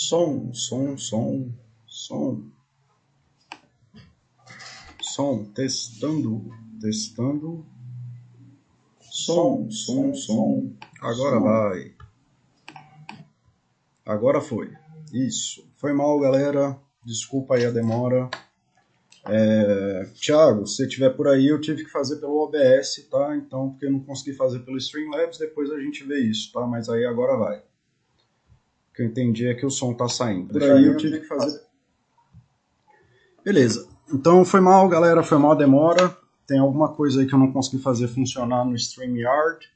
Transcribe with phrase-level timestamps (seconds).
[0.00, 1.52] Som, som, som,
[1.84, 2.52] som.
[5.02, 7.66] Som, testando, testando.
[9.00, 10.76] Som, som, som.
[11.02, 11.96] Agora vai.
[14.06, 14.72] Agora foi.
[15.12, 15.68] Isso.
[15.76, 16.78] Foi mal, galera.
[17.04, 18.30] Desculpa aí a demora.
[19.26, 20.04] É...
[20.14, 23.36] Thiago, se estiver por aí, eu tive que fazer pelo OBS, tá?
[23.36, 26.64] Então, porque eu não consegui fazer pelo Streamlabs, depois a gente vê isso, tá?
[26.64, 27.67] Mas aí agora vai.
[28.98, 30.48] Que eu entendi é que o som tá saindo.
[30.48, 31.62] Por aí eu tive que fazer.
[33.44, 33.88] Beleza.
[34.12, 35.22] Então foi mal, galera.
[35.22, 36.18] Foi mal a demora.
[36.48, 39.70] Tem alguma coisa aí que eu não consegui fazer funcionar no StreamYard.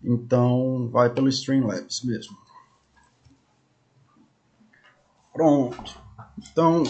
[0.00, 2.36] Então vai pelo Streamlabs mesmo.
[5.32, 6.00] Pronto.
[6.38, 6.84] Então,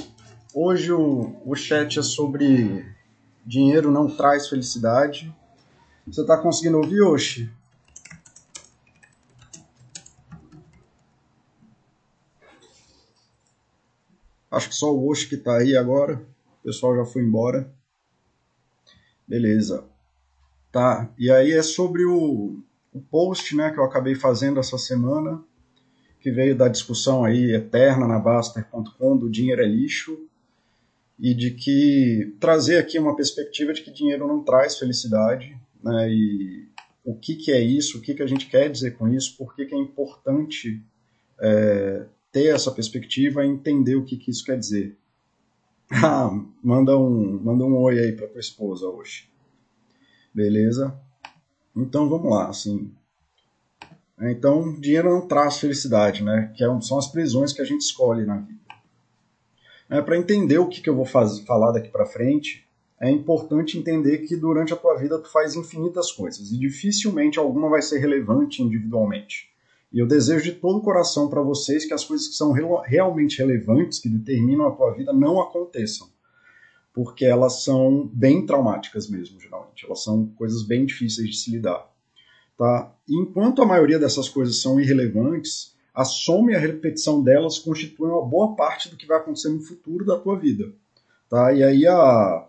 [0.52, 2.84] hoje o, o chat é sobre
[3.46, 5.34] dinheiro não traz felicidade.
[6.06, 7.50] Você está conseguindo ouvir, Oxi?
[14.50, 16.26] Acho que só o Oxi que está aí agora.
[16.60, 17.72] O pessoal já foi embora.
[19.26, 19.84] Beleza.
[20.72, 22.62] Tá, e aí é sobre o,
[22.92, 25.42] o post né, que eu acabei fazendo essa semana
[26.20, 30.28] que veio da discussão aí eterna na Baster.com do dinheiro é lixo
[31.18, 36.68] e de que trazer aqui uma perspectiva de que dinheiro não traz felicidade, né, e
[37.04, 39.54] o que, que é isso, o que, que a gente quer dizer com isso, por
[39.54, 40.82] que, que é importante
[41.40, 44.96] é, ter essa perspectiva e entender o que, que isso quer dizer.
[45.92, 46.30] Ah,
[46.62, 49.28] manda um, manda um oi aí para tua esposa hoje.
[50.32, 50.96] Beleza?
[51.74, 52.92] Então vamos lá, assim,
[54.20, 56.52] então, dinheiro não traz felicidade, né?
[56.54, 58.60] Que é são as prisões que a gente escolhe na vida.
[59.88, 62.66] É, para entender o que, que eu vou fazer, falar daqui para frente,
[63.00, 67.70] é importante entender que durante a tua vida tu faz infinitas coisas e dificilmente alguma
[67.70, 69.49] vai ser relevante individualmente.
[69.92, 73.38] E eu desejo de todo o coração para vocês que as coisas que são realmente
[73.38, 76.08] relevantes, que determinam a tua vida, não aconteçam.
[76.92, 79.84] Porque elas são bem traumáticas mesmo, geralmente.
[79.84, 81.90] Elas são coisas bem difíceis de se lidar.
[82.56, 82.94] Tá?
[83.08, 88.24] Enquanto a maioria dessas coisas são irrelevantes, a soma e a repetição delas constituem uma
[88.24, 90.72] boa parte do que vai acontecer no futuro da tua vida.
[91.28, 91.52] Tá?
[91.52, 92.48] E aí a,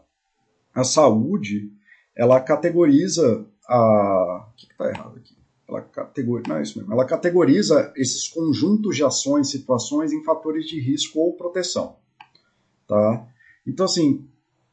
[0.76, 1.72] a saúde,
[2.16, 4.48] ela categoriza a...
[4.48, 5.41] O que está errado aqui?
[5.72, 6.94] Ela categoriza, não é isso mesmo.
[6.94, 11.96] Ela categoriza esses conjuntos de ações, situações em fatores de risco ou proteção.
[12.88, 13.28] Tá?
[13.66, 14.28] Então, assim,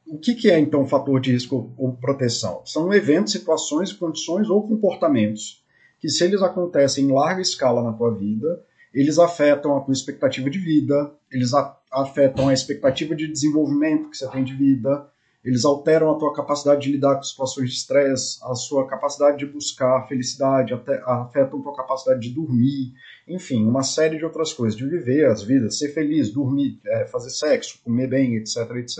[0.07, 2.63] o que, que é então fator de risco ou proteção?
[2.65, 5.63] São eventos, situações, condições ou comportamentos
[6.01, 10.49] que, se eles acontecem em larga escala na tua vida, eles afetam a tua expectativa
[10.49, 11.53] de vida, eles
[11.93, 15.07] afetam a expectativa de desenvolvimento que você tem de vida,
[15.45, 19.47] eles alteram a tua capacidade de lidar com situações de estresse, a sua capacidade de
[19.47, 22.93] buscar felicidade, afetam a tua capacidade de dormir,
[23.27, 27.31] enfim, uma série de outras coisas, de viver as vidas, ser feliz, dormir, é, fazer
[27.31, 28.99] sexo, comer bem, etc, etc.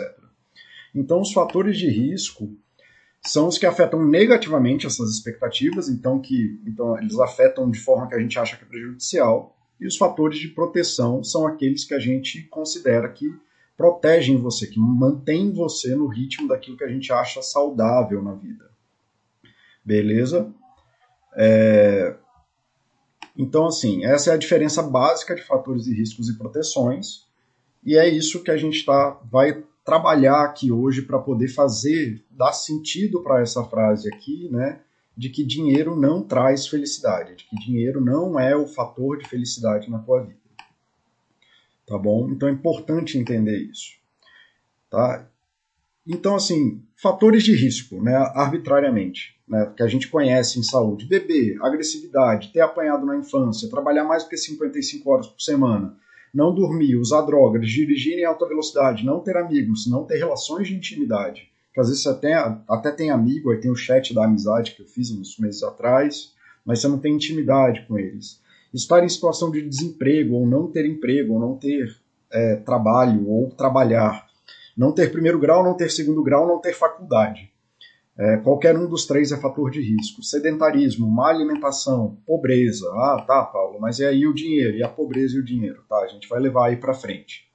[0.95, 2.57] Então, os fatores de risco
[3.27, 8.15] são os que afetam negativamente essas expectativas, então que então eles afetam de forma que
[8.15, 11.99] a gente acha que é prejudicial, e os fatores de proteção são aqueles que a
[11.99, 13.27] gente considera que
[13.79, 18.69] protegem você, que mantêm você no ritmo daquilo que a gente acha saudável na vida.
[19.85, 20.53] Beleza?
[21.37, 22.17] É...
[23.37, 27.29] Então, assim, essa é a diferença básica de fatores de riscos e proteções,
[27.85, 32.53] e é isso que a gente tá, vai trabalhar aqui hoje para poder fazer, dar
[32.53, 34.81] sentido para essa frase aqui, né?
[35.17, 39.89] De que dinheiro não traz felicidade, de que dinheiro não é o fator de felicidade
[39.89, 40.48] na tua vida.
[41.89, 42.29] Tá bom?
[42.31, 43.93] Então é importante entender isso.
[44.91, 45.27] Tá?
[46.07, 51.59] Então, assim, fatores de risco, né, arbitrariamente, né, que a gente conhece em saúde: beber,
[51.63, 55.97] agressividade, ter apanhado na infância, trabalhar mais do que 55 horas por semana,
[56.33, 60.75] não dormir, usar drogas, dirigir em alta velocidade, não ter amigos, não ter relações de
[60.75, 62.35] intimidade, que às vezes você até,
[62.69, 66.35] até tem amigo, aí tem o chat da amizade que eu fiz uns meses atrás,
[66.65, 68.41] mas você não tem intimidade com eles.
[68.73, 71.97] Estar em situação de desemprego, ou não ter emprego, ou não ter
[72.31, 74.27] é, trabalho, ou trabalhar.
[74.77, 77.51] Não ter primeiro grau, não ter segundo grau, não ter faculdade.
[78.19, 80.25] É, qualquer um dos três é fator de risco.
[80.25, 82.89] Sedentarismo, má alimentação, pobreza.
[82.95, 84.77] Ah, tá, Paulo, mas e aí o dinheiro?
[84.77, 85.85] E a pobreza e o dinheiro?
[85.89, 87.47] Tá, a gente vai levar aí para frente.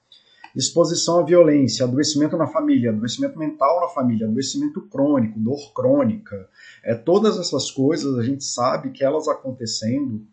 [0.56, 6.48] Exposição à violência, adoecimento na família, adoecimento mental na família, adoecimento crônico, dor crônica.
[6.84, 10.26] É, todas essas coisas a gente sabe que elas acontecendo,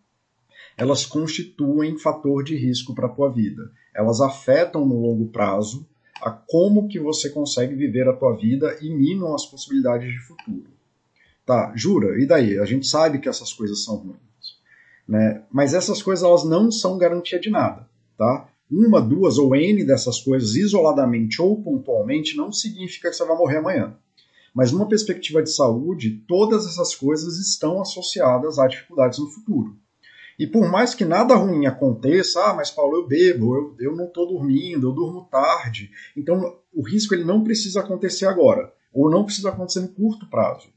[0.80, 3.70] elas constituem fator de risco para a tua vida.
[3.94, 5.86] Elas afetam no longo prazo
[6.22, 10.70] a como que você consegue viver a tua vida e minam as possibilidades de futuro.
[11.44, 12.18] Tá, jura?
[12.18, 12.58] E daí?
[12.58, 14.16] A gente sabe que essas coisas são ruins.
[15.06, 15.42] Né?
[15.52, 17.86] Mas essas coisas elas não são garantia de nada.
[18.16, 18.48] tá?
[18.70, 23.58] Uma, duas ou N dessas coisas isoladamente ou pontualmente não significa que você vai morrer
[23.58, 23.94] amanhã.
[24.54, 29.76] Mas numa perspectiva de saúde, todas essas coisas estão associadas a dificuldades no futuro.
[30.40, 34.06] E por mais que nada ruim aconteça, ah, mas Paulo, eu bebo, eu, eu não
[34.06, 35.90] estou dormindo, eu durmo tarde.
[36.16, 40.70] Então o risco ele não precisa acontecer agora, ou não precisa acontecer no curto prazo.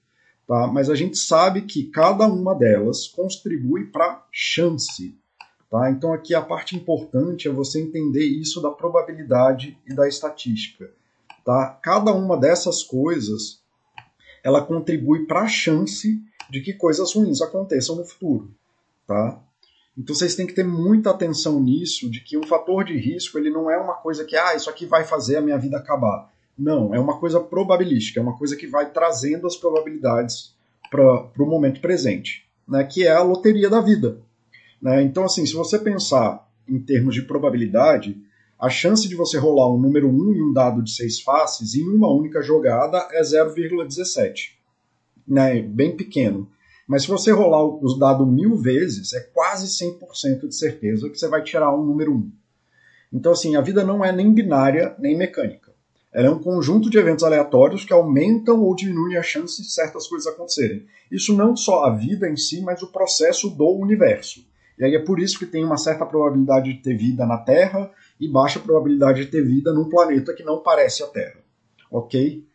[0.46, 0.68] Tá?
[0.68, 5.18] Mas a gente sabe que cada uma delas contribui para chance.
[5.72, 5.90] Tá?
[5.90, 10.92] Então aqui a parte importante é você entender isso da probabilidade e da estatística.
[11.46, 11.80] Tá?
[11.82, 13.62] Cada uma dessas coisas
[14.44, 18.54] ela contribui para a chance de que coisas ruins aconteçam no futuro.
[19.08, 19.42] Tá?
[19.98, 23.50] Então vocês têm que ter muita atenção nisso, de que um fator de risco ele
[23.50, 26.32] não é uma coisa que, ah, isso aqui vai fazer a minha vida acabar.
[26.58, 30.56] Não, é uma coisa probabilística, é uma coisa que vai trazendo as probabilidades
[30.90, 34.20] para o momento presente, né, que é a loteria da vida.
[34.82, 35.02] Né?
[35.02, 38.22] Então, assim, se você pensar em termos de probabilidade,
[38.60, 41.84] a chance de você rolar um número 1 em um dado de seis faces em
[41.84, 44.52] uma única jogada é 0,17.
[45.28, 45.62] Né?
[45.62, 46.50] Bem pequeno.
[46.88, 51.28] Mas se você rolar os dados mil vezes, é quase 100% de certeza que você
[51.28, 52.32] vai tirar um número 1.
[53.14, 55.72] Então, assim, a vida não é nem binária, nem mecânica.
[56.12, 60.08] Ela é um conjunto de eventos aleatórios que aumentam ou diminuem a chance de certas
[60.08, 60.86] coisas acontecerem.
[61.12, 64.46] Isso não só a vida em si, mas o processo do universo.
[64.78, 67.90] E aí é por isso que tem uma certa probabilidade de ter vida na Terra
[68.20, 71.40] e baixa probabilidade de ter vida num planeta que não parece a Terra.
[71.90, 72.46] Ok?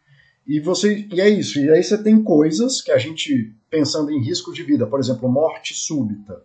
[0.48, 1.60] E, você, e é isso.
[1.60, 5.28] E aí você tem coisas que a gente, pensando em risco de vida, por exemplo,
[5.28, 6.42] morte súbita.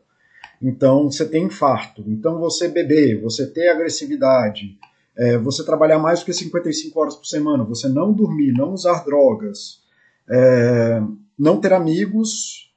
[0.62, 2.04] Então, você tem infarto.
[2.06, 4.78] Então, você beber, você ter agressividade,
[5.16, 9.06] é, você trabalhar mais do que 55 horas por semana, você não dormir, não usar
[9.06, 9.82] drogas,
[10.30, 11.02] é,
[11.40, 12.74] não ter amigos,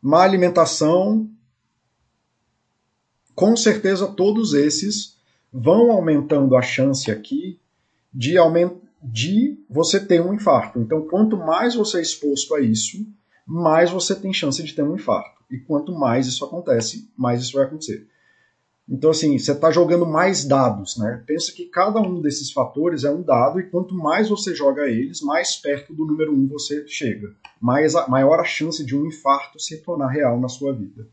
[0.00, 1.28] má alimentação.
[3.34, 5.16] Com certeza, todos esses
[5.52, 7.58] vão aumentando a chance aqui
[8.14, 10.80] de aumentar de você ter um infarto.
[10.80, 13.06] Então, quanto mais você é exposto a isso,
[13.46, 15.42] mais você tem chance de ter um infarto.
[15.50, 18.06] E quanto mais isso acontece, mais isso vai acontecer.
[18.88, 21.22] Então, assim, você está jogando mais dados, né?
[21.26, 25.20] Pensa que cada um desses fatores é um dado, e quanto mais você joga eles,
[25.20, 27.32] mais perto do número um você chega.
[27.60, 31.06] Mais a, maior a chance de um infarto se tornar real na sua vida.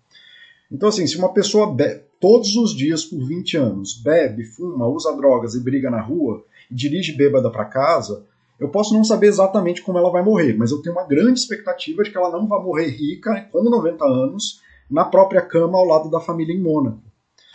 [0.71, 5.15] Então, assim, se uma pessoa bebe, todos os dias por 20 anos bebe, fuma, usa
[5.15, 6.43] drogas e briga na rua,
[6.73, 8.25] dirige bêbada para casa,
[8.59, 12.03] eu posso não saber exatamente como ela vai morrer, mas eu tenho uma grande expectativa
[12.03, 16.09] de que ela não vai morrer rica, com 90 anos, na própria cama ao lado
[16.09, 17.01] da família em Mônaco.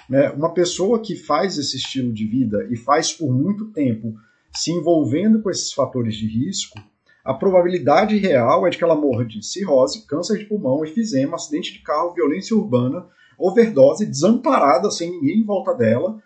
[0.09, 0.31] Né?
[0.31, 4.15] Uma pessoa que faz esse estilo de vida e faz por muito tempo
[4.53, 6.79] se envolvendo com esses fatores de risco,
[7.25, 11.75] a probabilidade real é de que ela morra de cirrose, câncer de pulmão, efizema, acidente
[11.75, 13.07] de carro, violência urbana,
[13.39, 16.19] overdose, desamparada, sem ninguém em volta dela,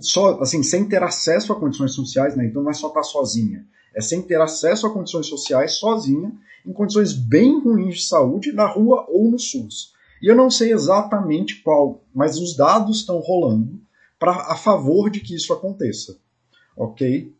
[0.00, 2.46] só, assim, sem ter acesso a condições sociais, né?
[2.46, 6.32] Então não é só estar tá sozinha, é sem ter acesso a condições sociais sozinha,
[6.66, 9.92] em condições bem ruins de saúde, na rua ou no SUS.
[10.20, 13.80] E eu não sei exatamente qual, mas os dados estão rolando
[14.18, 16.18] para a favor de que isso aconteça.
[16.76, 17.32] Ok?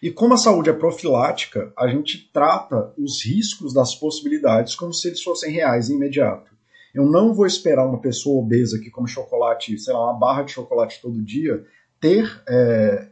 [0.00, 5.08] E como a saúde é profilática, a gente trata os riscos das possibilidades como se
[5.08, 6.51] eles fossem reais e imediato.
[6.94, 10.52] Eu não vou esperar uma pessoa obesa que come chocolate, sei lá, uma barra de
[10.52, 11.64] chocolate todo dia,
[12.00, 13.08] ter é,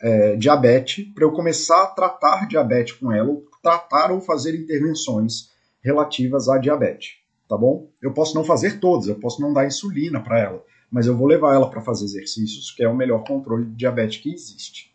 [0.00, 5.50] é, diabetes para eu começar a tratar diabetes com ela, ou tratar ou fazer intervenções
[5.82, 7.16] relativas à diabetes,
[7.48, 7.88] tá bom?
[8.00, 11.26] Eu posso não fazer todas, eu posso não dar insulina para ela, mas eu vou
[11.26, 14.94] levar ela para fazer exercícios, que é o melhor controle de diabetes que existe,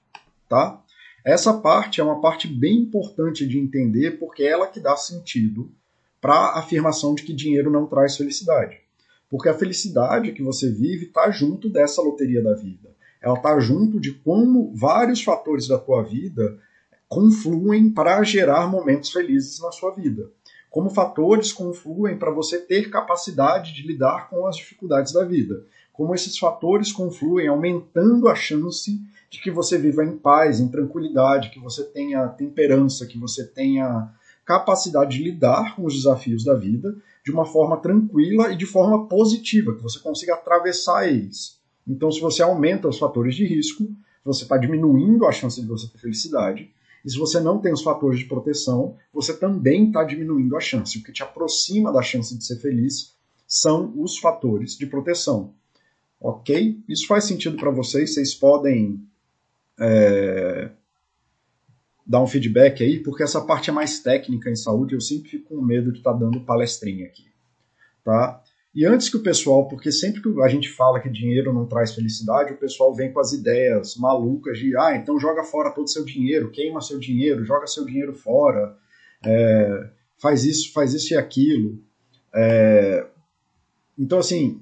[0.49, 0.81] tá?
[1.25, 5.69] Essa parte é uma parte bem importante de entender, porque é ela que dá sentido
[6.27, 8.77] para a afirmação de que dinheiro não traz felicidade.
[9.29, 12.89] Porque a felicidade que você vive está junto dessa loteria da vida.
[13.21, 16.59] Ela está junto de como vários fatores da tua vida
[17.07, 20.29] confluem para gerar momentos felizes na sua vida.
[20.69, 25.63] Como fatores confluem para você ter capacidade de lidar com as dificuldades da vida.
[25.93, 31.51] Como esses fatores confluem aumentando a chance de que você viva em paz, em tranquilidade,
[31.51, 34.13] que você tenha temperança, que você tenha
[34.47, 39.05] capacidade de lidar com os desafios da vida de uma forma tranquila e de forma
[39.05, 41.59] positiva, que você consiga atravessar eles.
[41.85, 45.87] Então, se você aumenta os fatores de risco, você está diminuindo a chance de você
[45.89, 46.71] ter felicidade.
[47.03, 50.97] E se você não tem os fatores de proteção, você também está diminuindo a chance.
[50.97, 53.13] O que te aproxima da chance de ser feliz
[53.45, 55.53] são os fatores de proteção.
[56.21, 56.79] Ok?
[56.87, 58.13] Isso faz sentido para vocês?
[58.13, 59.05] Vocês podem
[59.77, 60.71] é,
[62.07, 65.55] dar um feedback aí, porque essa parte é mais técnica em saúde, eu sempre fico
[65.55, 67.25] com medo de estar tá dando palestrinha aqui.
[68.03, 68.41] Tá?
[68.73, 71.93] E antes que o pessoal, porque sempre que a gente fala que dinheiro não traz
[71.93, 76.05] felicidade, o pessoal vem com as ideias malucas de, ah, então joga fora todo seu
[76.05, 78.77] dinheiro, queima seu dinheiro, joga seu dinheiro fora,
[79.25, 79.89] é,
[80.21, 81.81] faz isso, faz isso e aquilo.
[82.33, 83.07] É,
[83.97, 84.61] então, assim,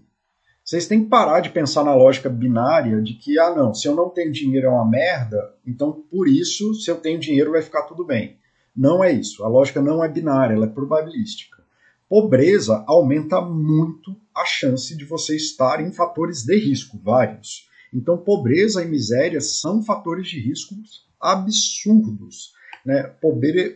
[0.66, 3.94] vocês têm que parar de pensar na lógica binária de que, ah, não, se eu
[3.94, 7.84] não tenho dinheiro é uma merda, então por isso, se eu tenho dinheiro vai ficar
[7.84, 8.40] tudo bem.
[8.76, 9.44] Não é isso.
[9.44, 11.64] A lógica não é binária, ela é probabilística.
[12.10, 17.70] Pobreza aumenta muito a chance de você estar em fatores de risco, vários.
[17.94, 20.74] Então, pobreza e miséria são fatores de risco
[21.22, 22.54] absurdos.
[22.84, 23.04] Né?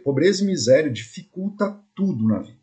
[0.04, 2.58] Pobreza e miséria dificulta tudo na vida.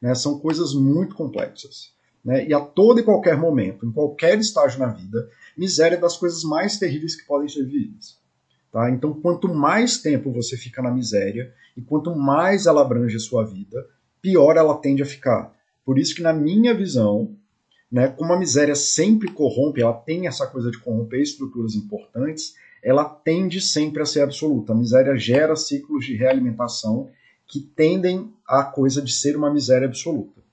[0.00, 0.14] Né?
[0.14, 1.94] São coisas muito complexas.
[2.26, 2.48] Né?
[2.48, 6.42] E a todo e qualquer momento, em qualquer estágio na vida, miséria é das coisas
[6.42, 8.18] mais terríveis que podem ser vividas.
[8.72, 8.90] Tá?
[8.90, 13.44] Então, quanto mais tempo você fica na miséria e quanto mais ela abrange a sua
[13.44, 13.86] vida,
[14.20, 15.54] pior ela tende a ficar.
[15.84, 17.36] Por isso que, na minha visão,
[17.90, 23.04] né, como a miséria sempre corrompe, ela tem essa coisa de corromper estruturas importantes, ela
[23.04, 24.72] tende sempre a ser absoluta.
[24.72, 27.08] A miséria gera ciclos de realimentação
[27.46, 30.45] que tendem à coisa de ser uma miséria absoluta.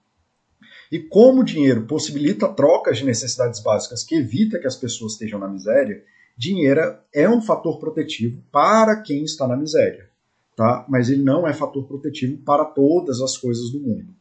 [0.94, 5.40] E como o dinheiro possibilita trocas de necessidades básicas que evita que as pessoas estejam
[5.40, 6.04] na miséria,
[6.38, 10.14] dinheiro é um fator protetivo para quem está na miséria
[10.56, 10.86] tá?
[10.88, 14.14] mas ele não é fator protetivo para todas as coisas do mundo.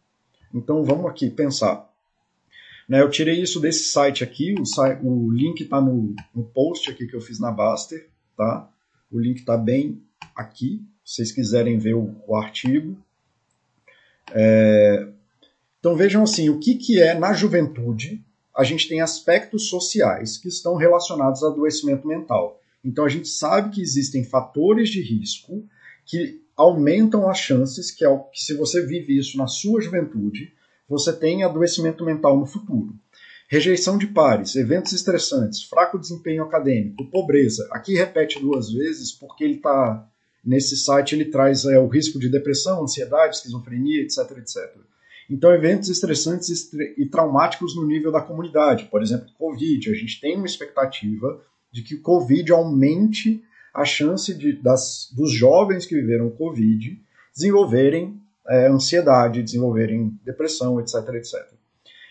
[0.55, 1.91] Então vamos aqui pensar.
[2.89, 6.91] Né, eu tirei isso desse site aqui, o, site, o link está no, no, post
[6.91, 8.69] aqui que eu fiz na Baster, tá?
[9.11, 10.03] O link está bem
[10.35, 12.97] aqui, se vocês quiserem ver o, o artigo.
[14.35, 15.09] É,
[15.83, 18.25] então vejam assim, o que, que é na juventude?
[18.57, 22.61] A gente tem aspectos sociais que estão relacionados ao adoecimento mental.
[22.85, 25.67] Então a gente sabe que existem fatores de risco
[26.07, 30.53] que aumentam as chances que, que se você vive isso na sua juventude,
[30.89, 32.95] você tem adoecimento mental no futuro.
[33.49, 37.69] Rejeição de pares, eventos estressantes, fraco desempenho acadêmico, pobreza.
[37.73, 40.09] Aqui repete duas vezes porque ele está
[40.45, 44.92] nesse site ele traz é, o risco de depressão, ansiedade, esquizofrenia, etc, etc.
[45.33, 49.91] Então, eventos estressantes e traumáticos no nível da comunidade, por exemplo, Covid.
[49.91, 51.41] A gente tem uma expectativa
[51.73, 57.03] de que o Covid aumente a chance de, das, dos jovens que viveram Covid
[57.35, 61.49] desenvolverem é, ansiedade, desenvolverem depressão, etc, etc.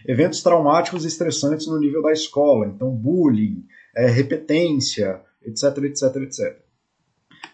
[0.07, 3.63] Eventos traumáticos e estressantes no nível da escola, então bullying,
[3.95, 6.59] é, repetência, etc, etc, etc.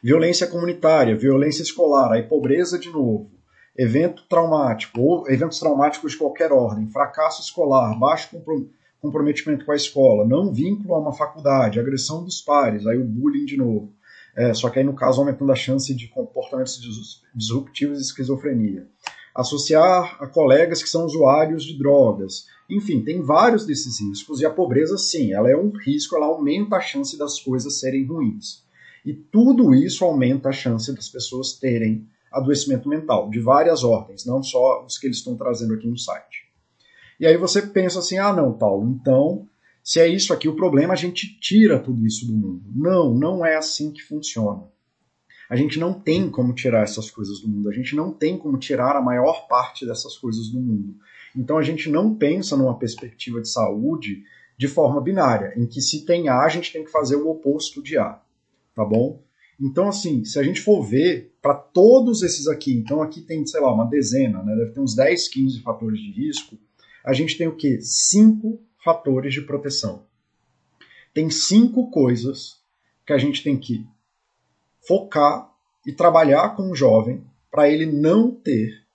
[0.01, 3.36] Violência comunitária, violência escolar, aí pobreza de novo,
[3.77, 8.29] evento traumático, ou eventos traumáticos de qualquer ordem, fracasso escolar, baixo
[8.99, 13.45] comprometimento com a escola, não vínculo a uma faculdade, agressão dos pares, aí o bullying
[13.45, 13.93] de novo,
[14.37, 16.79] é, só que aí, no caso, aumentando a chance de comportamentos
[17.33, 18.87] disruptivos e esquizofrenia.
[19.33, 22.45] Associar a colegas que são usuários de drogas.
[22.69, 24.39] Enfim, tem vários desses riscos.
[24.39, 28.05] E a pobreza, sim, ela é um risco, ela aumenta a chance das coisas serem
[28.05, 28.63] ruins.
[29.03, 32.07] E tudo isso aumenta a chance das pessoas terem
[32.37, 36.47] adoecimento mental, de várias ordens, não só os que eles estão trazendo aqui no site.
[37.19, 39.47] E aí você pensa assim: ah, não, Paulo, então
[39.87, 42.61] se é isso aqui o problema, a gente tira tudo isso do mundo.
[42.75, 44.63] Não, não é assim que funciona.
[45.49, 48.57] A gente não tem como tirar essas coisas do mundo, a gente não tem como
[48.57, 50.97] tirar a maior parte dessas coisas do mundo.
[51.33, 54.23] Então a gente não pensa numa perspectiva de saúde
[54.57, 57.81] de forma binária, em que se tem A, a gente tem que fazer o oposto
[57.81, 58.19] de A,
[58.75, 59.23] tá bom?
[59.59, 63.59] Então, assim, se a gente for ver para todos esses aqui, então aqui tem, sei
[63.59, 64.55] lá, uma dezena, né?
[64.55, 66.57] deve ter uns 10, 15 fatores de risco,
[67.03, 67.79] a gente tem o quê?
[67.81, 70.05] Cinco fatores de proteção.
[71.13, 72.61] Tem cinco coisas
[73.05, 73.87] que a gente tem que
[74.85, 75.51] focar
[75.85, 78.85] e trabalhar com o jovem para ele não ter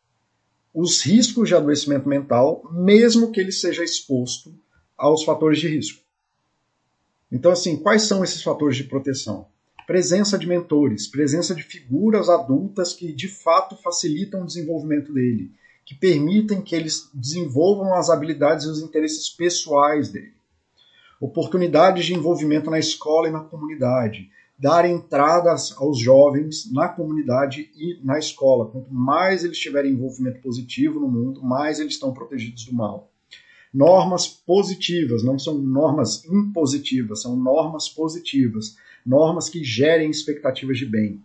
[0.72, 4.54] os riscos de adoecimento mental, mesmo que ele seja exposto
[4.96, 6.02] aos fatores de risco.
[7.30, 9.51] Então, assim, quais são esses fatores de proteção?
[9.86, 15.50] Presença de mentores, presença de figuras adultas que de fato facilitam o desenvolvimento dele,
[15.84, 20.32] que permitem que eles desenvolvam as habilidades e os interesses pessoais dele.
[21.20, 24.30] Oportunidades de envolvimento na escola e na comunidade.
[24.58, 28.66] Dar entradas aos jovens na comunidade e na escola.
[28.66, 33.10] Quanto mais eles tiverem envolvimento positivo no mundo, mais eles estão protegidos do mal.
[33.74, 38.76] Normas positivas, não são normas impositivas, são normas positivas.
[39.04, 41.22] Normas que gerem expectativas de bem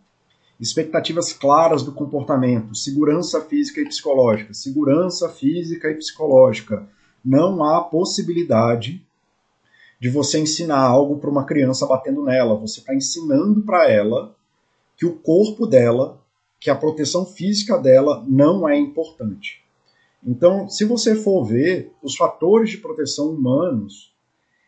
[0.59, 4.53] expectativas claras do comportamento, segurança física e psicológica.
[4.53, 6.87] Segurança física e psicológica.
[7.23, 9.03] Não há possibilidade
[9.99, 12.55] de você ensinar algo para uma criança batendo nela.
[12.55, 14.35] Você está ensinando para ela
[14.95, 16.19] que o corpo dela,
[16.59, 19.63] que a proteção física dela não é importante.
[20.25, 24.11] Então, se você for ver, os fatores de proteção humanos,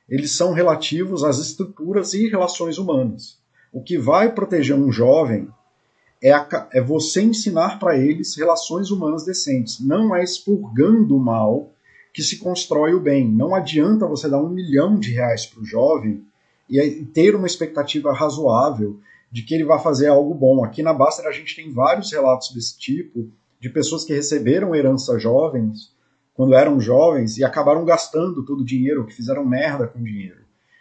[0.10, 3.38] eles são relativos às estruturas e relações humanas.
[3.72, 5.48] O que vai proteger um jovem
[6.22, 9.80] é, a, é você ensinar para eles relações humanas decentes.
[9.80, 11.72] Não é expurgando o mal
[12.14, 13.30] que se constrói o bem.
[13.30, 16.24] Não adianta você dar um milhão de reais para o jovem
[16.70, 19.00] e ter uma expectativa razoável
[19.32, 20.64] de que ele vai fazer algo bom.
[20.64, 25.20] Aqui na Baster a gente tem vários relatos desse tipo de pessoas que receberam herança
[25.20, 25.92] jovens,
[26.40, 30.40] quando eram jovens, e acabaram gastando todo o dinheiro, que fizeram merda com o dinheiro.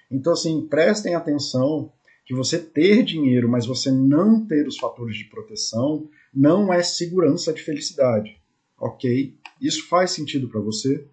[0.09, 1.91] Então, assim, prestem atenção
[2.25, 7.53] que você ter dinheiro, mas você não ter os fatores de proteção, não é segurança
[7.53, 8.41] de felicidade.
[8.79, 9.37] Ok?
[9.61, 11.05] Isso faz sentido para você?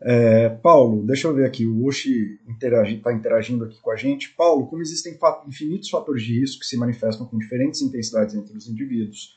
[0.00, 4.30] É, Paulo, deixa eu ver aqui, o Oshi está interagindo aqui com a gente.
[4.36, 8.68] Paulo, como existem infinitos fatores de risco que se manifestam com diferentes intensidades entre os
[8.68, 9.34] indivíduos,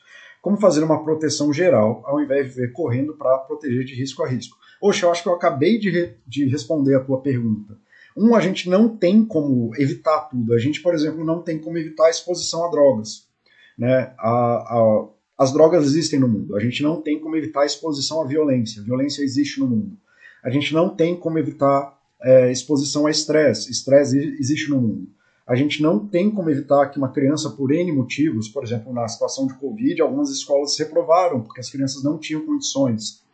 [0.48, 4.26] como fazer uma proteção geral, ao invés de viver correndo para proteger de risco a
[4.26, 4.56] risco.
[4.80, 7.76] Oxe, eu acho que eu acabei de, re de responder a tua pergunta.
[8.16, 10.54] Um, a gente não tem como evitar tudo.
[10.54, 13.28] A gente, por exemplo, não tem como evitar a exposição a drogas.
[13.76, 14.10] Né?
[14.18, 16.56] A, a, as drogas existem no mundo.
[16.56, 18.80] A gente não tem como evitar a exposição à violência.
[18.80, 19.98] A violência existe no mundo.
[20.42, 23.70] A gente não tem como evitar é, exposição a estresse.
[23.70, 25.17] Estresse existe no mundo
[25.48, 29.08] a gente não tem como evitar que uma criança, por N motivos, por exemplo, na
[29.08, 33.24] situação de Covid, algumas escolas se reprovaram, porque as crianças não tinham condições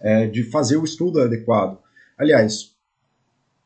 [0.00, 1.76] é, de fazer o estudo adequado.
[2.16, 2.72] Aliás,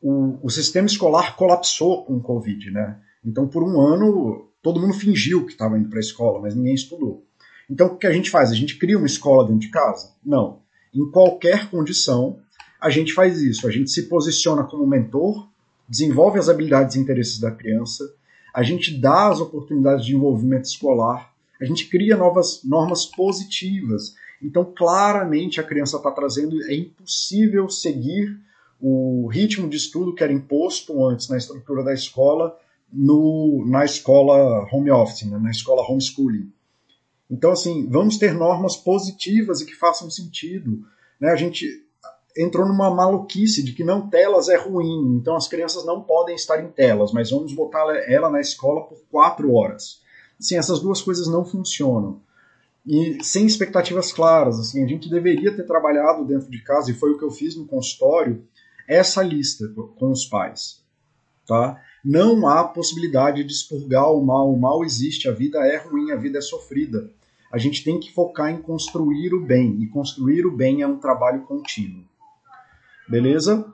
[0.01, 2.99] o, o sistema escolar colapsou com o Covid, né?
[3.23, 6.73] Então, por um ano, todo mundo fingiu que estava indo para a escola, mas ninguém
[6.73, 7.23] estudou.
[7.69, 8.49] Então, o que a gente faz?
[8.49, 10.15] A gente cria uma escola dentro de casa?
[10.25, 10.61] Não.
[10.91, 12.39] Em qualquer condição,
[12.81, 13.67] a gente faz isso.
[13.67, 15.48] A gente se posiciona como mentor,
[15.89, 18.03] desenvolve as habilidades e interesses da criança,
[18.53, 24.15] a gente dá as oportunidades de envolvimento escolar, a gente cria novas normas positivas.
[24.41, 28.39] Então, claramente, a criança está trazendo, é impossível seguir
[28.79, 32.57] o ritmo de estudo que era imposto antes na estrutura da escola,
[32.91, 36.51] no, na escola home office, né, na escola homeschooling.
[37.29, 40.83] Então, assim, vamos ter normas positivas e que façam sentido.
[41.19, 41.29] Né?
[41.29, 41.67] A gente
[42.39, 46.63] entrou numa maluquice de que não telas é ruim, então as crianças não podem estar
[46.63, 50.01] em telas, mas vamos botar ela na escola por quatro horas.
[50.39, 52.21] Assim, essas duas coisas não funcionam.
[52.87, 57.11] E sem expectativas claras, assim, a gente deveria ter trabalhado dentro de casa, e foi
[57.11, 58.41] o que eu fiz no consultório,
[58.87, 60.81] essa lista com os pais.
[61.45, 61.81] Tá?
[62.03, 66.15] Não há possibilidade de expurgar o mal, o mal existe, a vida é ruim, a
[66.15, 67.11] vida é sofrida.
[67.51, 70.97] A gente tem que focar em construir o bem, e construir o bem é um
[70.97, 72.08] trabalho contínuo.
[73.09, 73.65] Beleza?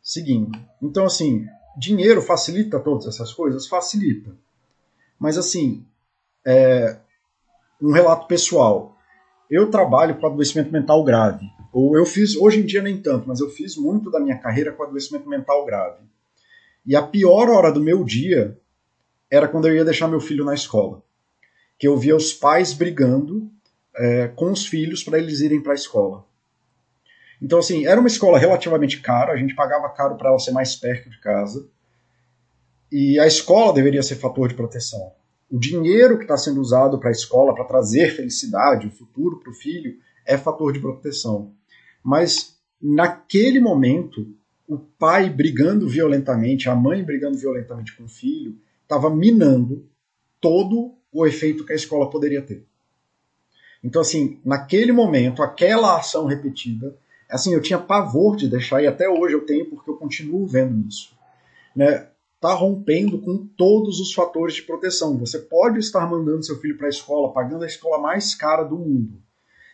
[0.00, 0.56] Seguindo.
[0.80, 1.46] Então, assim,
[1.76, 3.66] dinheiro facilita todas essas coisas?
[3.66, 4.36] Facilita.
[5.18, 5.84] Mas, assim,
[6.46, 6.96] é,
[7.82, 8.96] um relato pessoal.
[9.50, 11.44] Eu trabalho com adoecimento mental grave.
[11.72, 14.70] Ou eu fiz, hoje em dia nem tanto, mas eu fiz muito da minha carreira
[14.70, 16.04] com adoecimento mental grave.
[16.86, 18.56] E a pior hora do meu dia
[19.28, 21.02] era quando eu ia deixar meu filho na escola.
[21.76, 23.50] Que eu via os pais brigando
[23.96, 26.24] é, com os filhos para eles irem para a escola.
[27.44, 30.74] Então, assim, era uma escola relativamente cara, a gente pagava caro para ela ser mais
[30.74, 31.68] perto de casa.
[32.90, 35.12] E a escola deveria ser fator de proteção.
[35.50, 39.50] O dinheiro que está sendo usado para a escola para trazer felicidade, o futuro para
[39.50, 41.52] o filho, é fator de proteção.
[42.02, 44.26] Mas naquele momento,
[44.66, 49.86] o pai brigando violentamente, a mãe brigando violentamente com o filho, estava minando
[50.40, 52.64] todo o efeito que a escola poderia ter.
[53.82, 56.96] Então, assim, naquele momento, aquela ação repetida
[57.34, 60.86] assim, eu tinha pavor de deixar, e até hoje eu tenho, porque eu continuo vendo
[60.86, 61.12] isso.
[61.74, 62.06] Né?
[62.40, 65.18] Tá rompendo com todos os fatores de proteção.
[65.18, 68.78] Você pode estar mandando seu filho para a escola, pagando a escola mais cara do
[68.78, 69.20] mundo.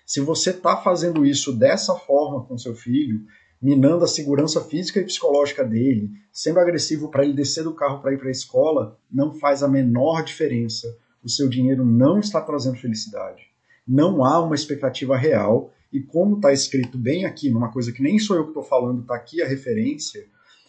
[0.07, 3.21] Se você está fazendo isso dessa forma com seu filho,
[3.61, 8.15] minando a segurança física e psicológica dele, sendo agressivo para ele descer do carro para
[8.15, 10.89] ir para a escola, não faz a menor diferença.
[11.23, 13.43] O seu dinheiro não está trazendo felicidade.
[13.87, 18.19] Não há uma expectativa real e como está escrito bem aqui, numa coisa que nem
[18.19, 20.25] sou eu que estou falando, está aqui a referência,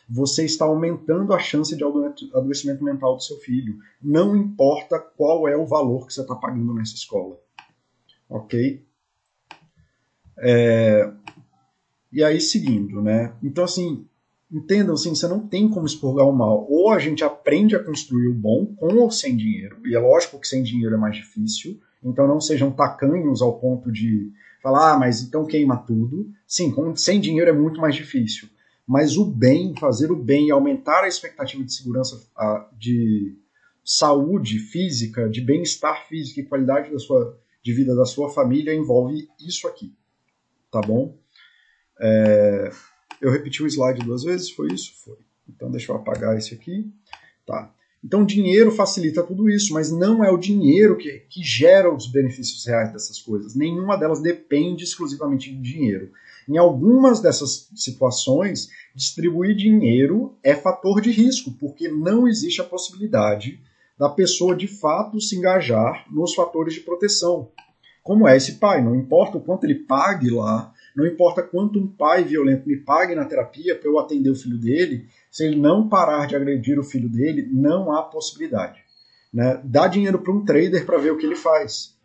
[0.10, 3.78] você está aumentando a chance de adoecimento mental do seu filho.
[4.02, 7.40] Não importa qual é o valor que você está pagando nessa escola.
[8.30, 8.86] Ok?
[10.38, 11.10] É...
[12.12, 13.34] E aí, seguindo, né?
[13.42, 14.06] Então, assim,
[14.52, 16.68] entendam assim, você não tem como expurgar o mal.
[16.70, 19.78] Ou a gente aprende a construir o bom com ou sem dinheiro.
[19.86, 21.80] E é lógico que sem dinheiro é mais difícil.
[22.04, 26.32] Então não sejam tacanhos ao ponto de falar, ah, mas então queima tudo.
[26.48, 28.48] Sim, com, sem dinheiro é muito mais difícil.
[28.88, 32.22] Mas o bem, fazer o bem e aumentar a expectativa de segurança,
[32.78, 33.38] de
[33.84, 39.30] saúde física, de bem-estar físico e qualidade da sua de vida da sua família envolve
[39.40, 39.94] isso aqui,
[40.72, 41.16] tá bom?
[42.00, 42.72] É,
[43.22, 44.94] eu repeti o slide duas vezes, foi isso?
[45.06, 45.18] Foi.
[45.48, 46.92] Então deixa eu apagar esse aqui.
[47.46, 47.72] Tá.
[48.04, 52.66] Então, dinheiro facilita tudo isso, mas não é o dinheiro que, que gera os benefícios
[52.66, 53.54] reais dessas coisas.
[53.54, 56.12] Nenhuma delas depende exclusivamente de dinheiro.
[56.50, 63.60] Em algumas dessas situações, distribuir dinheiro é fator de risco, porque não existe a possibilidade
[64.00, 67.52] da pessoa de fato se engajar nos fatores de proteção.
[68.02, 68.84] Como é esse pai?
[68.84, 73.16] Não importa o quanto ele pague lá, não importa quanto um pai violento me pague
[73.16, 76.84] na terapia para eu atender o filho dele, se ele não parar de agredir o
[76.84, 78.84] filho dele, não há possibilidade.
[79.34, 79.62] Né?
[79.64, 81.96] Dá dinheiro para um trader para ver o que ele faz.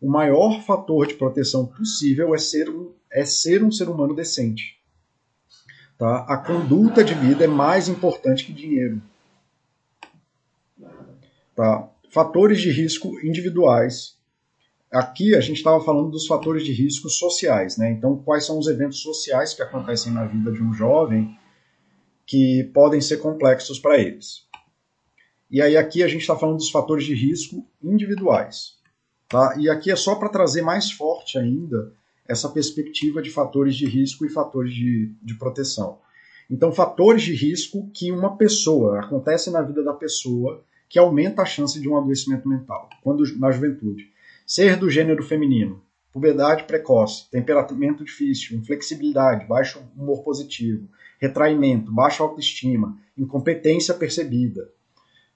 [0.00, 4.80] O maior fator de proteção possível é ser um, é ser um ser humano decente.
[5.98, 6.24] Tá?
[6.28, 9.00] A conduta de vida é mais importante que dinheiro.
[11.54, 11.88] Tá?
[12.10, 14.16] Fatores de risco individuais.
[14.92, 17.78] Aqui a gente estava falando dos fatores de risco sociais.
[17.78, 17.90] Né?
[17.92, 21.36] Então, quais são os eventos sociais que acontecem na vida de um jovem
[22.26, 24.46] que podem ser complexos para eles.
[25.50, 28.76] E aí aqui a gente está falando dos fatores de risco individuais.
[29.28, 29.54] Tá?
[29.58, 31.92] E aqui é só para trazer mais forte ainda
[32.26, 35.98] essa perspectiva de fatores de risco e fatores de, de proteção.
[36.50, 41.46] Então, fatores de risco que uma pessoa, acontece na vida da pessoa, que aumenta a
[41.46, 44.11] chance de um adoecimento mental, quando na juventude.
[44.46, 50.88] Ser do gênero feminino, puberdade precoce, temperamento difícil, inflexibilidade, baixo humor positivo,
[51.20, 54.68] retraimento, baixa autoestima, incompetência percebida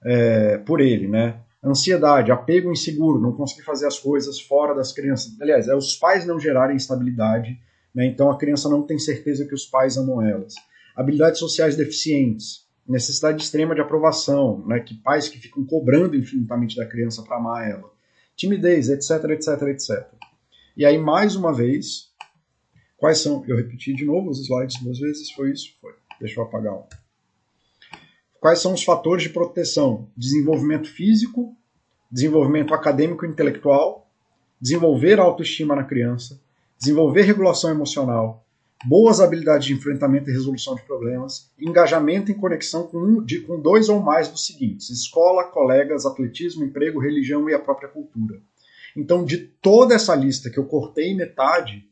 [0.05, 1.41] é, por ele, né?
[1.65, 5.41] Ansiedade, apego inseguro, não conseguir fazer as coisas fora das crianças.
[5.41, 7.59] Aliás, é os pais não gerarem estabilidade,
[7.93, 8.07] né?
[8.07, 10.55] então a criança não tem certeza que os pais amam elas.
[10.95, 14.79] Habilidades sociais deficientes, necessidade extrema de aprovação, né?
[14.79, 17.91] que pais que ficam cobrando infinitamente da criança para amar ela.
[18.37, 20.07] Timidez, etc, etc, etc.
[20.77, 22.07] E aí, mais uma vez,
[22.97, 23.45] Quais são?
[23.47, 25.75] Eu repeti de novo os slides duas vezes, foi isso?
[25.81, 25.93] Foi.
[26.19, 26.85] Deixa eu apagar um.
[28.41, 30.09] Quais são os fatores de proteção?
[30.17, 31.55] Desenvolvimento físico,
[32.11, 34.11] desenvolvimento acadêmico e intelectual,
[34.61, 36.41] desenvolver autoestima na criança,
[36.79, 38.46] desenvolver regulação emocional,
[38.85, 43.61] boas habilidades de enfrentamento e resolução de problemas, engajamento em conexão com, um, de, com
[43.61, 48.41] dois ou mais dos seguintes: escola, colegas, atletismo, emprego, religião e a própria cultura.
[48.97, 51.87] Então, de toda essa lista que eu cortei metade,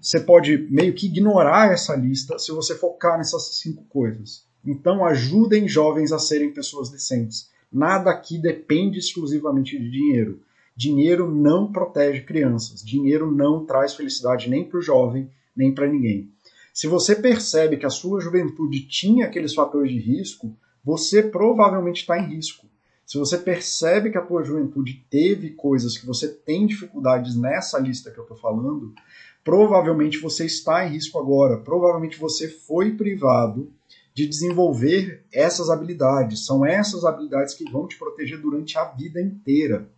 [0.00, 4.46] você pode meio que ignorar essa lista se você focar nessas cinco coisas.
[4.64, 7.50] Então, ajudem jovens a serem pessoas decentes.
[7.72, 10.42] Nada aqui depende exclusivamente de dinheiro.
[10.76, 12.82] Dinheiro não protege crianças.
[12.84, 16.30] Dinheiro não traz felicidade nem para o jovem, nem para ninguém.
[16.72, 22.16] Se você percebe que a sua juventude tinha aqueles fatores de risco, você provavelmente está
[22.16, 22.68] em risco.
[23.04, 28.10] Se você percebe que a tua juventude teve coisas que você tem dificuldades nessa lista
[28.10, 28.94] que eu estou falando,
[29.42, 33.72] provavelmente você está em risco agora, provavelmente você foi privado
[34.14, 36.44] de desenvolver essas habilidades.
[36.44, 39.90] São essas habilidades que vão te proteger durante a vida inteira,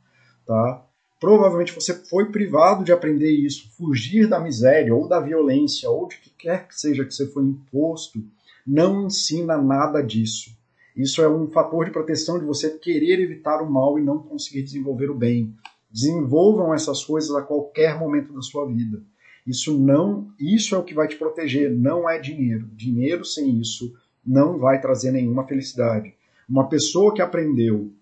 [0.46, 0.87] tá?
[1.20, 6.16] Provavelmente você foi privado de aprender isso, fugir da miséria ou da violência ou de
[6.16, 8.24] que quer que seja que você foi imposto,
[8.66, 10.50] não ensina nada disso.
[10.96, 14.62] Isso é um fator de proteção de você querer evitar o mal e não conseguir
[14.62, 15.54] desenvolver o bem.
[15.90, 19.02] Desenvolvam essas coisas a qualquer momento da sua vida.
[19.46, 22.66] Isso não, isso é o que vai te proteger, não é dinheiro.
[22.72, 26.14] Dinheiro sem isso não vai trazer nenhuma felicidade.
[26.48, 27.92] Uma pessoa que aprendeu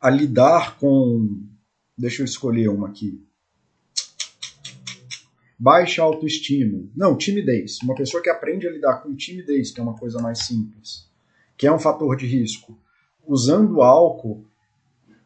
[0.00, 1.40] a lidar com,
[1.96, 3.24] deixa eu escolher uma aqui.
[5.58, 6.86] Baixa autoestima.
[6.94, 7.78] Não, timidez.
[7.82, 11.08] Uma pessoa que aprende a lidar com timidez, que é uma coisa mais simples,
[11.56, 12.78] que é um fator de risco,
[13.26, 14.44] usando álcool,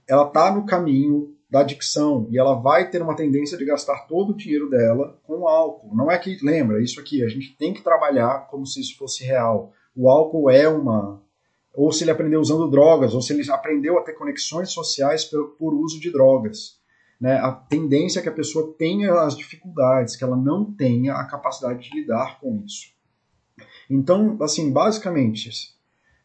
[0.09, 4.31] ela está no caminho da adicção e ela vai ter uma tendência de gastar todo
[4.31, 5.95] o dinheiro dela com álcool.
[5.97, 9.25] Não é que, lembra, isso aqui, a gente tem que trabalhar como se isso fosse
[9.25, 9.73] real.
[9.97, 11.21] O álcool é uma.
[11.75, 15.51] Ou se ele aprendeu usando drogas, ou se ele aprendeu a ter conexões sociais por,
[15.59, 16.81] por uso de drogas.
[17.21, 17.35] Né?
[17.35, 21.89] A tendência é que a pessoa tenha as dificuldades, que ela não tenha a capacidade
[21.89, 22.89] de lidar com isso.
[23.89, 25.51] Então, assim, basicamente,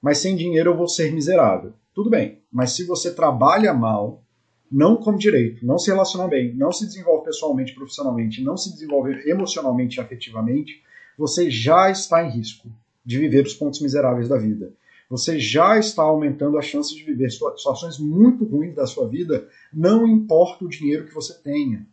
[0.01, 1.73] mas sem dinheiro eu vou ser miserável.
[1.93, 4.23] Tudo bem, mas se você trabalha mal,
[4.71, 9.29] não come direito, não se relaciona bem, não se desenvolve pessoalmente, profissionalmente, não se desenvolve
[9.29, 10.83] emocionalmente e afetivamente,
[11.17, 12.69] você já está em risco
[13.05, 14.73] de viver os pontos miseráveis da vida.
[15.09, 20.07] Você já está aumentando a chance de viver situações muito ruins da sua vida, não
[20.07, 21.85] importa o dinheiro que você tenha.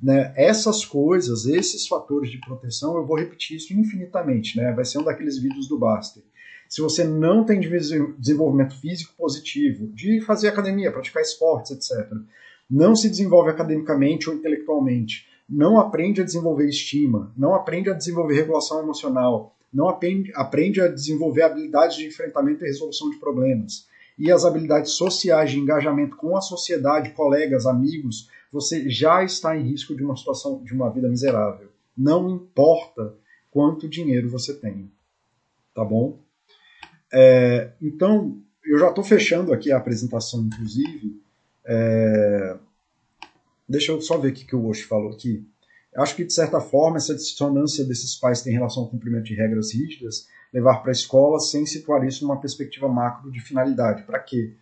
[0.00, 0.32] Né?
[0.36, 4.56] Essas coisas, esses fatores de proteção, eu vou repetir isso infinitamente.
[4.56, 4.72] Né?
[4.72, 6.22] Vai ser um daqueles vídeos do Baster
[6.70, 12.08] se você não tem desenvolvimento físico positivo, de fazer academia, praticar esportes, etc.,
[12.70, 18.34] não se desenvolve academicamente ou intelectualmente, não aprende a desenvolver estima, não aprende a desenvolver
[18.34, 23.86] regulação emocional, não aprende, aprende a desenvolver habilidades de enfrentamento e resolução de problemas,
[24.18, 29.62] e as habilidades sociais de engajamento com a sociedade, colegas, amigos, você já está em
[29.62, 31.68] risco de uma situação de uma vida miserável.
[31.96, 33.14] Não importa
[33.50, 34.90] quanto dinheiro você tem,
[35.74, 36.18] tá bom?
[37.12, 41.20] É, então, eu já estou fechando aqui a apresentação, inclusive.
[41.64, 42.56] É,
[43.68, 45.44] deixa eu só ver o que o Osh falou aqui.
[45.92, 49.34] Eu acho que, de certa forma, essa dissonância desses pais tem relação ao cumprimento de
[49.34, 54.04] regras rígidas, levar para a escola sem situar isso numa perspectiva macro de finalidade.
[54.04, 54.54] Para quê?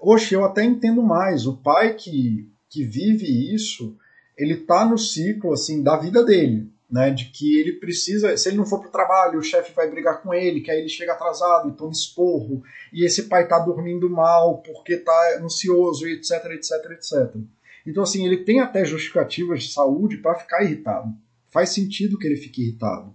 [0.00, 1.46] Oxe, eu até entendo mais.
[1.46, 3.96] O pai que, que vive isso,
[4.36, 8.58] ele está no ciclo assim da vida dele né, de que ele precisa, se ele
[8.58, 11.14] não for para o trabalho, o chefe vai brigar com ele, que aí ele chega
[11.14, 16.90] atrasado e toma esporro, e esse pai está dormindo mal porque está ansioso, etc, etc,
[16.90, 17.34] etc.
[17.86, 21.12] Então, assim, ele tem até justificativas de saúde para ficar irritado.
[21.50, 23.14] Faz sentido que ele fique irritado.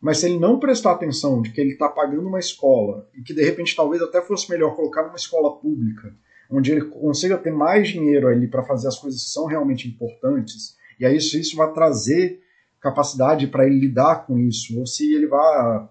[0.00, 3.34] Mas se ele não prestar atenção de que ele está pagando uma escola e que
[3.34, 6.14] de repente talvez até fosse melhor colocar numa escola pública,
[6.50, 10.74] onde ele consiga ter mais dinheiro ali para fazer as coisas que são realmente importantes,
[10.98, 12.40] e aí isso, isso vai trazer
[12.80, 15.86] capacidade para ele lidar com isso, ou se ele vai,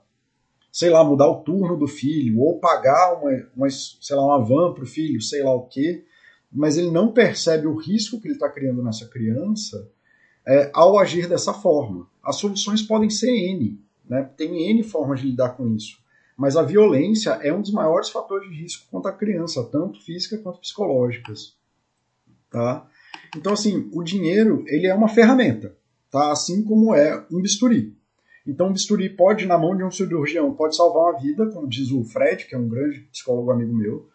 [0.71, 4.73] sei lá, mudar o turno do filho, ou pagar uma, uma sei lá, uma van
[4.73, 6.03] para o filho, sei lá o quê,
[6.51, 9.89] mas ele não percebe o risco que ele está criando nessa criança
[10.47, 12.07] é, ao agir dessa forma.
[12.23, 14.23] As soluções podem ser N, né?
[14.35, 15.97] tem N formas de lidar com isso,
[16.37, 20.37] mas a violência é um dos maiores fatores de risco contra a criança, tanto física
[20.37, 21.57] quanto psicológicas.
[22.49, 22.87] Tá?
[23.35, 25.77] Então, assim, o dinheiro ele é uma ferramenta
[26.11, 26.31] tá?
[26.31, 27.95] assim como é um bisturi.
[28.45, 31.91] Então, um bisturi pode, na mão de um cirurgião, pode salvar uma vida, como diz
[31.91, 34.07] o Fred, que é um grande psicólogo amigo meu,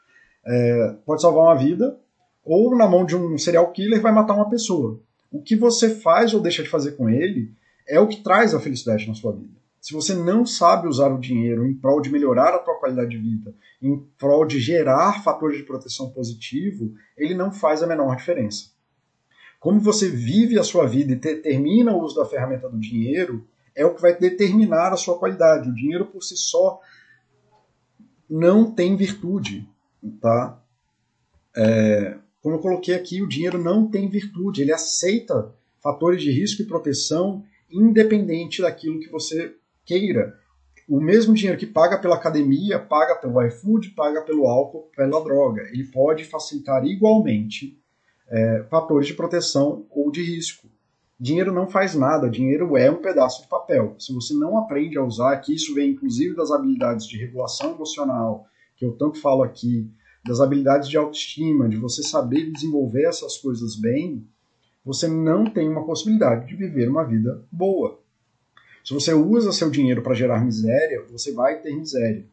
[0.45, 1.99] é, pode salvar uma vida,
[2.45, 5.01] ou na mão de um serial killer vai matar uma pessoa.
[5.31, 7.53] O que você faz ou deixa de fazer com ele
[7.87, 9.55] é o que traz a felicidade na sua vida.
[9.81, 13.19] Se você não sabe usar o dinheiro em prol de melhorar a tua qualidade de
[13.19, 18.75] vida, em prol de gerar fatores de proteção positivo, ele não faz a menor diferença
[19.65, 23.83] como você vive a sua vida e determina o uso da ferramenta do dinheiro, é
[23.83, 25.71] o que vai determinar a sua qualidade.
[25.71, 26.83] O dinheiro por si só
[28.29, 29.67] não tem virtude,
[30.21, 30.63] tá?
[31.57, 35.51] É, como eu coloquei aqui, o dinheiro não tem virtude, ele aceita
[35.83, 40.39] fatores de risco e proteção independente daquilo que você queira.
[40.87, 45.63] O mesmo dinheiro que paga pela academia, paga pelo iFood, paga pelo álcool, pela droga.
[45.73, 47.81] Ele pode facilitar igualmente
[48.29, 50.69] é, fatores de proteção ou de risco.
[51.19, 53.97] Dinheiro não faz nada, dinheiro é um pedaço de papel.
[53.99, 58.45] Se você não aprende a usar, que isso vem inclusive das habilidades de regulação emocional,
[58.77, 59.91] que eu tanto falo aqui,
[60.25, 64.27] das habilidades de autoestima, de você saber desenvolver essas coisas bem,
[64.85, 68.01] você não tem uma possibilidade de viver uma vida boa.
[68.85, 72.27] Se você usa seu dinheiro para gerar miséria, você vai ter miséria.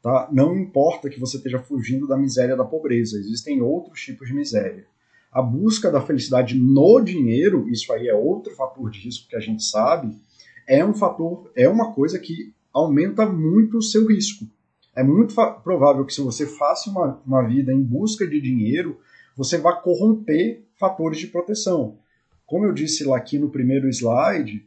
[0.00, 0.28] Tá?
[0.32, 4.84] Não importa que você esteja fugindo da miséria da pobreza, existem outros tipos de miséria
[5.32, 9.40] a busca da felicidade no dinheiro, isso aí é outro fator de risco que a
[9.40, 10.14] gente sabe,
[10.68, 14.46] é um fator, é uma coisa que aumenta muito o seu risco.
[14.94, 19.00] É muito provável que se você faça uma, uma vida em busca de dinheiro,
[19.36, 21.98] você vá corromper fatores de proteção.
[22.44, 24.66] Como eu disse lá aqui no primeiro slide,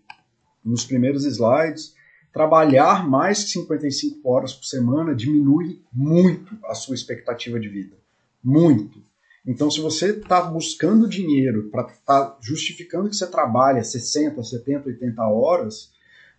[0.63, 1.93] nos primeiros slides,
[2.33, 7.95] trabalhar mais que 55 horas por semana diminui muito a sua expectativa de vida.
[8.43, 9.03] Muito.
[9.45, 15.23] Então, se você está buscando dinheiro para tá justificando que você trabalha 60, 70, 80
[15.23, 15.91] horas,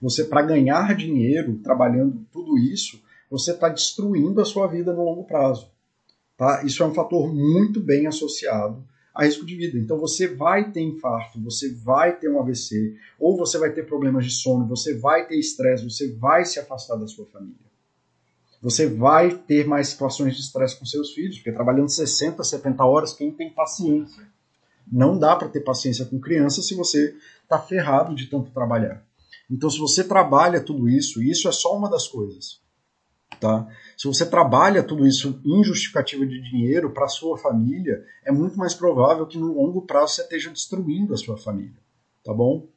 [0.02, 5.24] você para ganhar dinheiro trabalhando tudo isso, você está destruindo a sua vida no longo
[5.24, 5.70] prazo.
[6.36, 6.62] Tá?
[6.64, 8.84] Isso é um fator muito bem associado
[9.14, 9.78] a risco de vida.
[9.78, 14.26] Então você vai ter infarto, você vai ter um AVC, ou você vai ter problemas
[14.26, 17.66] de sono, você vai ter estresse, você vai se afastar da sua família
[18.66, 23.12] você vai ter mais situações de estresse com seus filhos, porque trabalhando 60, 70 horas,
[23.12, 24.26] quem tem paciência?
[24.90, 29.04] Não dá para ter paciência com criança se você está ferrado de tanto trabalhar.
[29.48, 32.60] Então, se você trabalha tudo isso, isso é só uma das coisas,
[33.40, 33.66] tá?
[33.96, 38.74] Se você trabalha tudo isso em justificativa de dinheiro para sua família, é muito mais
[38.74, 41.78] provável que no longo prazo você esteja destruindo a sua família,
[42.24, 42.68] tá bom?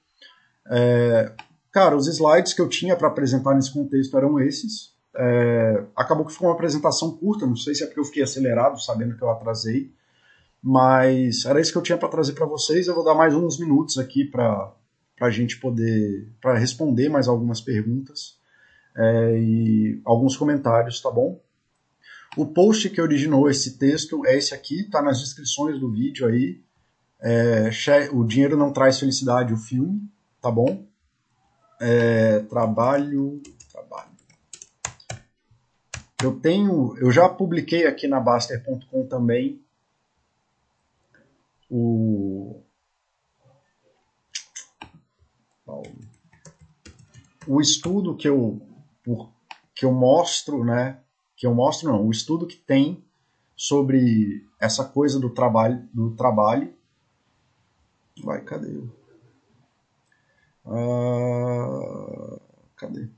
[0.69, 1.33] É,
[1.71, 4.93] cara, os slides que eu tinha para apresentar nesse contexto eram esses.
[5.15, 8.79] É, acabou que ficou uma apresentação curta, não sei se é porque eu fiquei acelerado,
[8.81, 9.91] sabendo que eu atrasei,
[10.61, 12.87] mas era isso que eu tinha para trazer para vocês.
[12.87, 14.73] Eu vou dar mais uns minutos aqui para
[15.19, 18.38] a gente poder para responder mais algumas perguntas
[18.99, 21.39] é, e alguns comentários, tá bom?
[22.35, 26.61] O post que originou esse texto é esse aqui, tá nas descrições do vídeo aí.
[27.21, 27.69] É,
[28.11, 30.01] o dinheiro não traz felicidade, o filme,
[30.41, 30.85] tá bom?
[31.79, 34.09] É, trabalho, trabalho.
[36.21, 39.61] Eu tenho, eu já publiquei aqui na Baster.com também
[41.69, 42.61] o
[47.47, 48.61] o estudo que eu
[49.75, 50.99] que eu mostro, né?
[51.35, 53.03] Que eu mostro não, o estudo que tem
[53.55, 56.73] sobre essa coisa do trabalho do trabalho
[58.23, 58.83] Vai, cadê?
[60.65, 62.39] Ah,
[62.75, 63.09] cadê?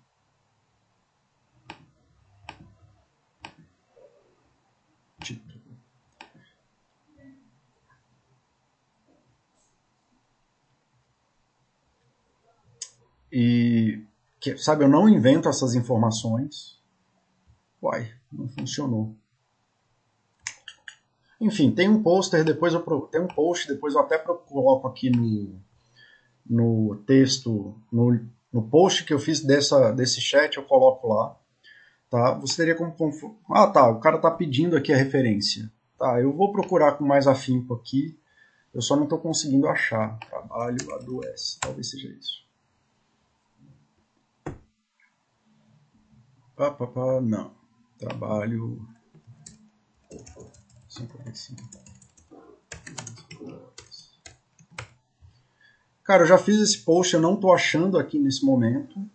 [13.34, 13.81] E,
[14.42, 16.82] que, sabe, eu não invento essas informações.
[17.82, 19.16] Uai, não funcionou.
[21.40, 25.60] Enfim, tem um pôster, depois eu tem um post, depois eu até coloco aqui no,
[26.46, 28.20] no texto, no,
[28.52, 31.38] no post que eu fiz dessa, desse chat, eu coloco lá.
[32.10, 32.34] Tá?
[32.40, 32.94] Você teria como.
[33.50, 35.72] Ah, tá, o cara tá pedindo aqui a referência.
[35.98, 38.20] Tá, eu vou procurar com mais afinco aqui.
[38.74, 40.18] Eu só não estou conseguindo achar.
[40.30, 41.60] Trabalho adoece.
[41.60, 42.42] Talvez seja isso.
[46.62, 47.56] Pá, pá, pá, não.
[47.98, 48.88] Trabalho
[50.88, 51.60] 55.
[56.04, 59.10] Cara, eu já fiz esse post, eu não tô achando aqui nesse momento.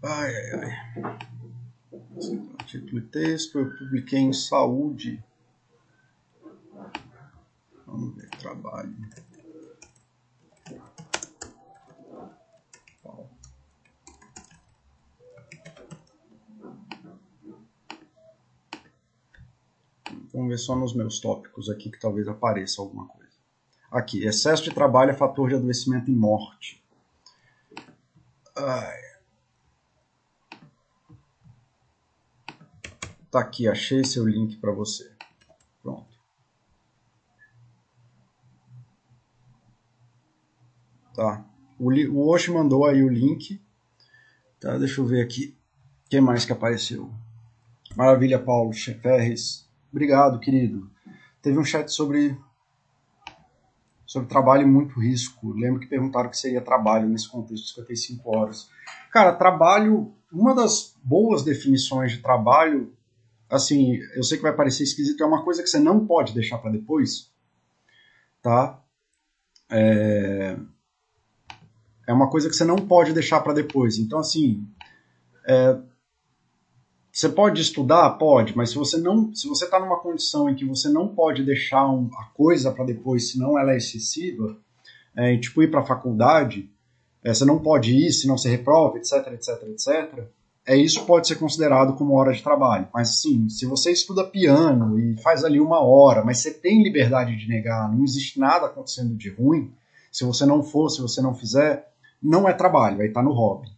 [0.00, 1.18] Ai, ai, ai.
[2.66, 5.20] Título e texto, eu publiquei em saúde.
[7.84, 8.94] Vamos ver, trabalho.
[20.38, 23.32] Vamos ver só nos meus tópicos aqui que talvez apareça alguma coisa.
[23.90, 26.80] Aqui, excesso de trabalho é fator de adoecimento e morte.
[28.56, 29.00] Ai.
[33.32, 35.12] Tá aqui, achei seu link para você.
[35.82, 36.16] Pronto.
[41.14, 41.44] Tá.
[41.76, 43.60] O, o Osh mandou aí o link.
[44.60, 45.58] Tá, deixa eu ver aqui.
[46.08, 47.12] Quem mais que apareceu?
[47.96, 48.72] Maravilha, Paulo.
[48.72, 49.67] Ferres.
[49.90, 50.90] Obrigado, querido.
[51.40, 52.36] Teve um chat sobre
[54.08, 55.52] sobre trabalho e muito risco.
[55.52, 58.70] Lembro que perguntaram o que seria trabalho nesse contexto de 55 horas.
[59.12, 62.90] Cara, trabalho, uma das boas definições de trabalho,
[63.50, 66.56] assim, eu sei que vai parecer esquisito, é uma coisa que você não pode deixar
[66.56, 67.30] para depois,
[68.40, 68.82] tá?
[69.70, 70.56] É,
[72.06, 73.98] é uma coisa que você não pode deixar para depois.
[73.98, 74.66] Então, assim,
[75.46, 75.78] é,
[77.18, 78.10] você pode estudar?
[78.10, 81.44] Pode, mas se você não, se você está numa condição em que você não pode
[81.44, 84.56] deixar um, a coisa para depois, senão ela é excessiva,
[85.16, 86.70] é, tipo ir para a faculdade,
[87.24, 90.28] é, você não pode ir, senão você reprova, etc, etc, etc.
[90.64, 92.86] É isso pode ser considerado como hora de trabalho.
[92.94, 97.34] Mas assim, se você estuda piano e faz ali uma hora, mas você tem liberdade
[97.34, 99.72] de negar, não existe nada acontecendo de ruim.
[100.12, 101.90] Se você não for, se você não fizer,
[102.22, 103.76] não é trabalho, aí está no hobby.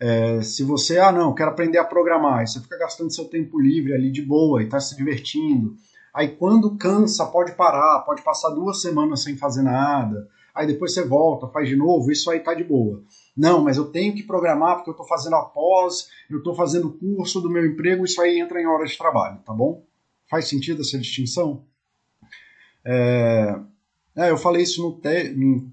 [0.00, 3.92] É, se você, ah, não, quero aprender a programar, você fica gastando seu tempo livre
[3.92, 5.74] ali de boa e está se divertindo.
[6.14, 10.28] Aí quando cansa, pode parar, pode passar duas semanas sem fazer nada.
[10.54, 13.02] Aí depois você volta, faz de novo, isso aí tá de boa.
[13.36, 16.88] Não, mas eu tenho que programar porque eu estou fazendo a pós, eu estou fazendo
[16.88, 19.84] o curso do meu emprego, isso aí entra em hora de trabalho, tá bom?
[20.28, 21.64] Faz sentido essa distinção?
[22.84, 23.58] É,
[24.16, 25.72] é, eu falei isso no te, em,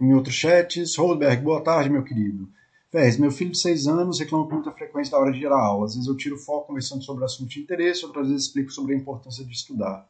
[0.00, 0.96] em outros chats.
[0.96, 2.48] Roldberg, boa tarde, meu querido.
[2.90, 5.86] Ferres, meu filho de 6 anos reclama com muita frequência da hora de gerar aula.
[5.86, 8.94] Às vezes eu tiro o foco conversando sobre assunto de interesse, outras vezes explico sobre
[8.94, 10.08] a importância de estudar.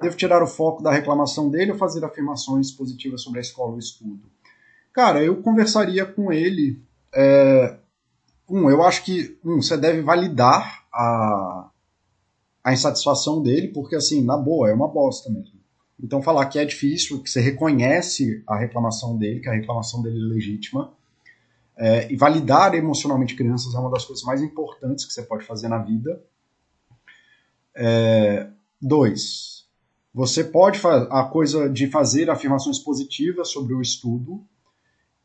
[0.00, 3.76] Devo tirar o foco da reclamação dele ou fazer afirmações positivas sobre a escola ou
[3.76, 4.22] o estudo?
[4.94, 6.82] Cara, eu conversaria com ele.
[7.14, 7.76] É,
[8.48, 11.70] um, eu acho que um, você deve validar a,
[12.64, 15.60] a insatisfação dele, porque assim, na boa, é uma bosta mesmo.
[16.02, 20.16] Então falar que é difícil, que você reconhece a reclamação dele, que a reclamação dele
[20.16, 20.98] é legítima
[21.80, 25.66] é, e validar emocionalmente crianças é uma das coisas mais importantes que você pode fazer
[25.66, 26.22] na vida.
[27.74, 28.50] É,
[28.80, 29.66] dois,
[30.12, 34.44] você pode fazer a coisa de fazer afirmações positivas sobre o estudo.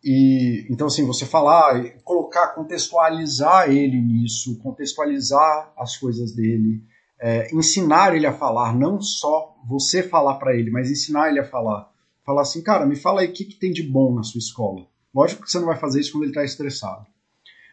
[0.01, 6.81] E então assim, você falar, colocar, contextualizar ele nisso, contextualizar as coisas dele,
[7.19, 11.45] é, ensinar ele a falar, não só você falar para ele, mas ensinar ele a
[11.45, 11.91] falar.
[12.23, 14.87] Falar assim, cara, me fala aí o que, que tem de bom na sua escola
[15.15, 17.07] Lógico que você não vai fazer isso quando ele está estressado.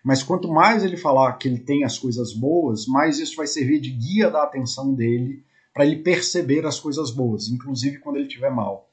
[0.04, 3.80] Mas quanto mais ele falar que ele tem as coisas boas, mais isso vai servir
[3.80, 8.50] de guia da atenção dele para ele perceber as coisas boas, inclusive quando ele estiver
[8.50, 8.88] mal.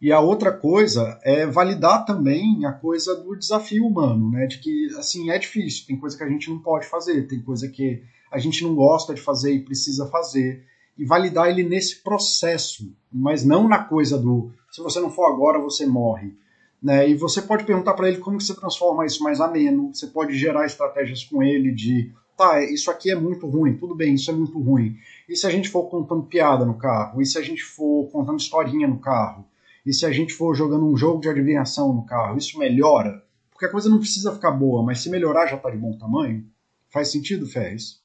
[0.00, 4.46] E a outra coisa é validar também a coisa do desafio humano, né?
[4.46, 7.68] De que, assim, é difícil, tem coisa que a gente não pode fazer, tem coisa
[7.68, 10.64] que a gente não gosta de fazer e precisa fazer.
[10.98, 15.58] E validar ele nesse processo, mas não na coisa do se você não for agora,
[15.58, 16.34] você morre.
[16.82, 17.10] Né?
[17.10, 20.36] E você pode perguntar para ele como que você transforma isso mais ameno, você pode
[20.36, 24.34] gerar estratégias com ele de tá, isso aqui é muito ruim, tudo bem, isso é
[24.34, 24.96] muito ruim.
[25.28, 27.20] E se a gente for contando piada no carro?
[27.20, 29.46] E se a gente for contando historinha no carro?
[29.84, 33.24] E se a gente for jogando um jogo de adivinhação no carro, isso melhora?
[33.50, 36.44] Porque a coisa não precisa ficar boa, mas se melhorar já está de bom tamanho.
[36.90, 38.02] Faz sentido, Ferres?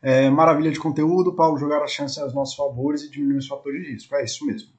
[0.00, 3.82] É, maravilha de conteúdo, Paulo, jogar as chances aos nossos favores e diminuir os fatores
[3.82, 4.14] de risco.
[4.14, 4.73] É isso mesmo.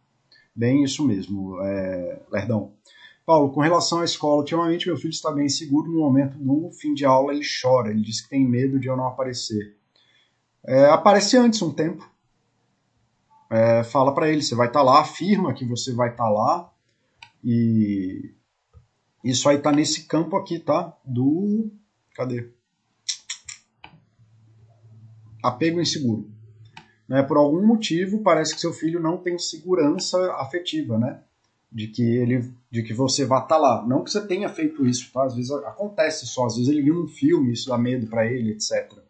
[0.55, 2.73] Bem isso mesmo, é, Lerdão.
[3.25, 6.93] Paulo, com relação à escola, ultimamente meu filho está bem seguro no momento do fim
[6.93, 9.75] de aula, ele chora, ele diz que tem medo de eu não aparecer.
[10.63, 12.07] É, aparece antes um tempo,
[13.49, 16.29] é, fala para ele, você vai estar tá lá, afirma que você vai estar tá
[16.29, 16.71] lá
[17.43, 18.33] e
[19.23, 20.95] isso aí tá nesse campo aqui, tá?
[21.03, 21.71] Do
[22.15, 22.51] cadê?
[25.43, 26.34] Apego inseguro.
[27.07, 27.21] Né?
[27.23, 31.21] Por algum motivo parece que seu filho não tem segurança afetiva, né?
[31.71, 33.85] De que ele, de que você vá estar tá lá.
[33.85, 35.23] Não que você tenha feito isso, tá?
[35.23, 38.51] Às vezes acontece só, às vezes ele viu um filme, isso dá medo para ele,
[38.51, 39.05] etc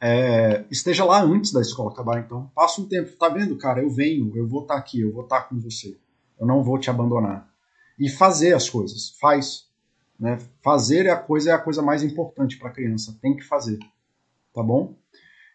[0.00, 2.18] é, esteja lá antes da escola acabar.
[2.20, 3.82] Então, passa um tempo, tá vendo, cara?
[3.82, 5.96] Eu venho, eu vou estar tá aqui, eu vou estar tá com você.
[6.38, 7.48] Eu não vou te abandonar.
[7.98, 9.66] E fazer as coisas, faz.
[10.18, 10.38] Né?
[10.62, 13.16] Fazer é a coisa é a coisa mais importante para a criança.
[13.20, 13.78] Tem que fazer,
[14.54, 14.94] tá bom?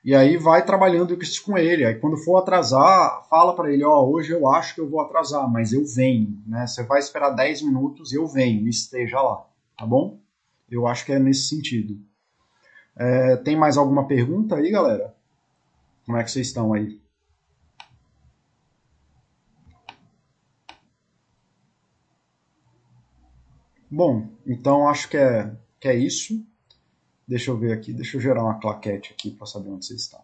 [0.04, 1.86] E aí vai trabalhando isso com ele.
[1.86, 5.00] Aí quando for atrasar, fala para ele, ó, oh, hoje eu acho que eu vou
[5.00, 6.66] atrasar, mas eu venho, né?
[6.66, 9.46] Você vai esperar 10 minutos, eu venho, esteja lá,
[9.78, 10.20] tá bom?
[10.70, 12.00] Eu acho que é nesse sentido.
[12.96, 15.16] É, tem mais alguma pergunta aí, galera?
[16.06, 17.00] Como é que vocês estão aí?
[23.90, 26.46] Bom, então acho que é, que é isso.
[27.32, 30.20] Deixa eu ver aqui, deixa eu gerar uma claquete aqui para saber onde vocês estão.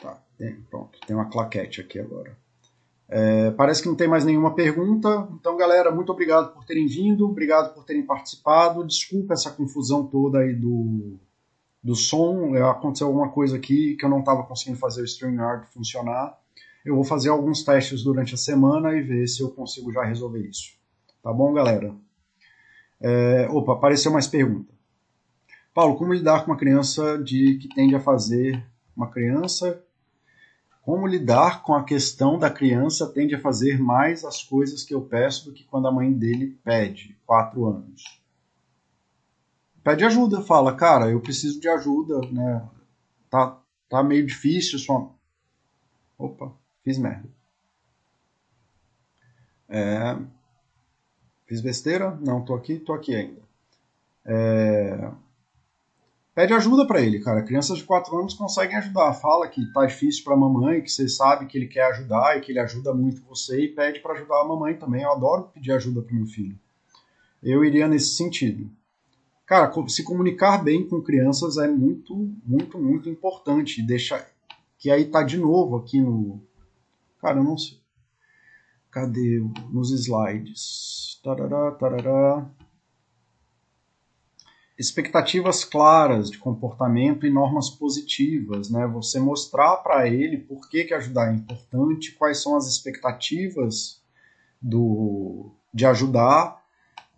[0.00, 2.38] Tá, tem, pronto, tem uma claquete aqui agora.
[3.08, 5.26] É, parece que não tem mais nenhuma pergunta.
[5.32, 8.86] Então, galera, muito obrigado por terem vindo, obrigado por terem participado.
[8.86, 11.18] Desculpa essa confusão toda aí do,
[11.82, 12.54] do som.
[12.54, 16.38] É, aconteceu alguma coisa aqui que eu não estava conseguindo fazer o StreamYard funcionar.
[16.84, 20.48] Eu vou fazer alguns testes durante a semana e ver se eu consigo já resolver
[20.48, 20.74] isso.
[21.20, 21.92] Tá bom, galera?
[23.00, 24.72] É, opa, apareceu mais pergunta.
[25.72, 28.62] Paulo, como lidar com uma criança de que tende a fazer
[28.96, 29.82] uma criança
[30.82, 35.02] como lidar com a questão da criança tende a fazer mais as coisas que eu
[35.02, 38.02] peço do que quando a mãe dele pede, quatro anos.
[39.84, 42.68] Pede ajuda, fala, cara, eu preciso de ajuda, né?
[43.30, 45.14] Tá, tá meio difícil, só.
[46.18, 47.28] Opa, fiz merda.
[49.68, 50.16] É...
[51.50, 52.16] Fiz besteira?
[52.24, 53.42] Não, tô aqui, tô aqui ainda.
[54.24, 55.10] É
[56.32, 57.42] pede ajuda para ele, cara.
[57.42, 59.12] Crianças de 4 anos conseguem ajudar.
[59.14, 62.40] Fala que tá difícil para a mamãe, que você sabe que ele quer ajudar e
[62.40, 65.02] que ele ajuda muito você e pede para ajudar a mamãe também.
[65.02, 66.56] Eu adoro pedir ajuda pro meu filho.
[67.42, 68.70] Eu iria nesse sentido.
[69.44, 72.14] Cara, se comunicar bem com crianças é muito,
[72.46, 73.82] muito, muito importante.
[73.82, 74.24] Deixa
[74.78, 76.40] que aí tá de novo aqui no
[77.18, 77.76] Cara, eu não sei.
[78.90, 81.09] Cadê nos slides?
[81.22, 82.50] Tarará, tarará
[84.80, 88.86] expectativas claras de comportamento e normas positivas, né?
[88.86, 94.00] Você mostrar para ele por que, que ajudar é importante, quais são as expectativas
[94.60, 96.64] do de ajudar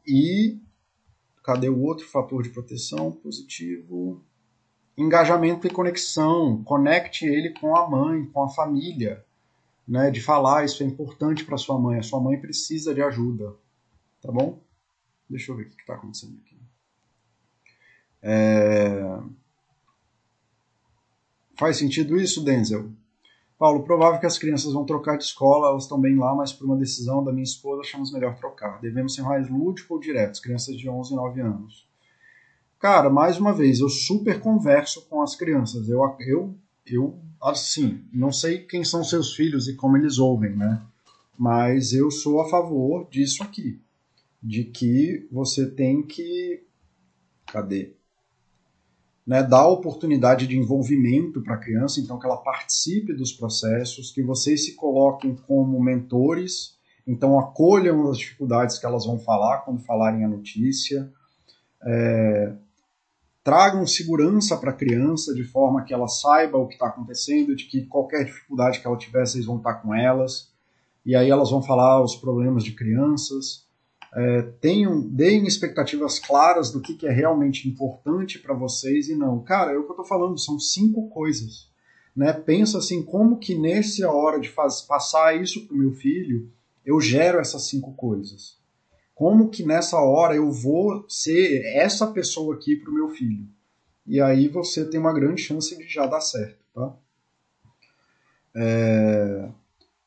[0.04, 0.60] e
[1.44, 4.20] cadê o outro fator de proteção positivo?
[4.98, 9.24] Engajamento e conexão, conecte ele com a mãe, com a família,
[9.86, 10.10] né?
[10.10, 13.54] De falar isso é importante para sua mãe, a sua mãe precisa de ajuda,
[14.22, 14.62] tá bom?
[15.28, 16.56] Deixa eu ver o que está acontecendo aqui.
[18.22, 19.18] É...
[21.56, 22.90] Faz sentido isso, Denzel?
[23.58, 26.64] Paulo, provável que as crianças vão trocar de escola, elas estão bem lá, mas por
[26.64, 28.80] uma decisão da minha esposa achamos melhor trocar.
[28.80, 31.88] Devemos ser mais lúdico ou diretos, crianças de 11 e 9 anos.
[32.80, 35.88] Cara, mais uma vez, eu super converso com as crianças.
[35.88, 40.82] Eu, eu, eu, assim, não sei quem são seus filhos e como eles ouvem, né?
[41.38, 43.80] Mas eu sou a favor disso aqui.
[44.42, 46.66] De que você tem que.
[47.46, 47.94] Cadê?
[49.26, 54.22] né, dar oportunidade de envolvimento para a criança, então que ela participe dos processos, que
[54.22, 56.76] vocês se coloquem como mentores
[57.06, 61.10] Então acolham as dificuldades que elas vão falar quando falarem a notícia.
[61.84, 62.54] É,
[63.42, 67.64] tragam segurança para a criança de forma que ela saiba o que está acontecendo, de
[67.64, 70.52] que qualquer dificuldade que ela tiver, vocês vão estar com elas.
[71.04, 73.66] E aí elas vão falar os problemas de crianças.
[74.14, 79.42] É, tenham, deem expectativas claras do que, que é realmente importante para vocês e não.
[79.42, 81.70] Cara, é o que eu estou falando, são cinco coisas.
[82.14, 82.32] Né?
[82.32, 86.50] Pensa assim, como que nessa hora de faz, passar isso para o meu filho,
[86.84, 88.58] eu gero essas cinco coisas.
[89.14, 93.46] Como que nessa hora eu vou ser essa pessoa aqui para o meu filho?
[94.06, 96.94] E aí você tem uma grande chance de já dar certo, tá?
[98.54, 99.48] É...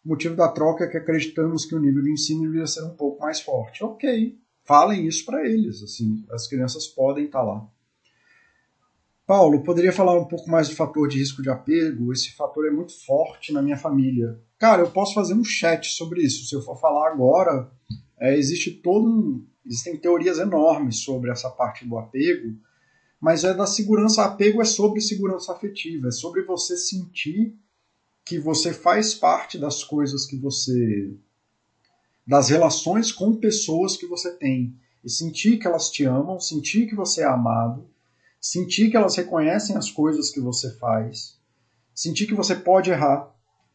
[0.06, 2.96] O motivo da troca é que acreditamos que o nível de ensino deveria ser um
[2.96, 3.84] pouco mais forte.
[3.84, 7.68] Ok, falem isso para eles, assim, as crianças podem estar tá lá.
[9.26, 12.14] Paulo, poderia falar um pouco mais do fator de risco de apego?
[12.14, 14.40] Esse fator é muito forte na minha família.
[14.60, 16.46] Cara, eu posso fazer um chat sobre isso.
[16.48, 17.72] Se eu for falar agora,
[18.20, 22.56] é, existe todo um, existem teorias enormes sobre essa parte do apego,
[23.20, 24.24] mas é da segurança.
[24.24, 27.58] Apego é sobre segurança afetiva, é sobre você sentir
[28.26, 31.16] que você faz parte das coisas que você.
[32.28, 34.76] das relações com pessoas que você tem.
[35.04, 37.88] E sentir que elas te amam, sentir que você é amado,
[38.42, 41.40] sentir que elas reconhecem as coisas que você faz,
[41.94, 43.32] sentir que você pode errar,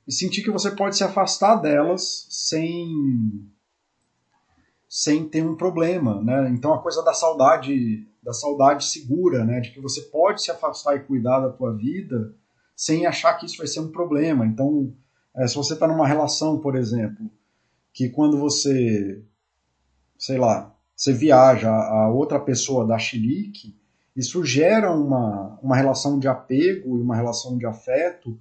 [0.09, 3.48] e sentir que você pode se afastar delas sem
[4.88, 6.51] sem ter um problema, né?
[6.51, 9.61] Então a coisa da saudade, da saudade segura, né?
[9.61, 12.34] De que você pode se afastar e cuidar da tua vida
[12.80, 14.46] sem achar que isso vai ser um problema.
[14.46, 14.90] Então,
[15.36, 17.30] é, se você está numa relação, por exemplo,
[17.92, 19.22] que quando você,
[20.18, 23.76] sei lá, você viaja, a outra pessoa dá chilique,
[24.16, 28.40] isso gera uma, uma relação de apego e uma relação de afeto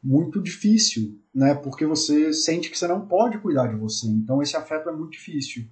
[0.00, 1.56] muito difícil, né?
[1.56, 4.06] Porque você sente que você não pode cuidar de você.
[4.06, 5.66] Então esse afeto é muito difícil.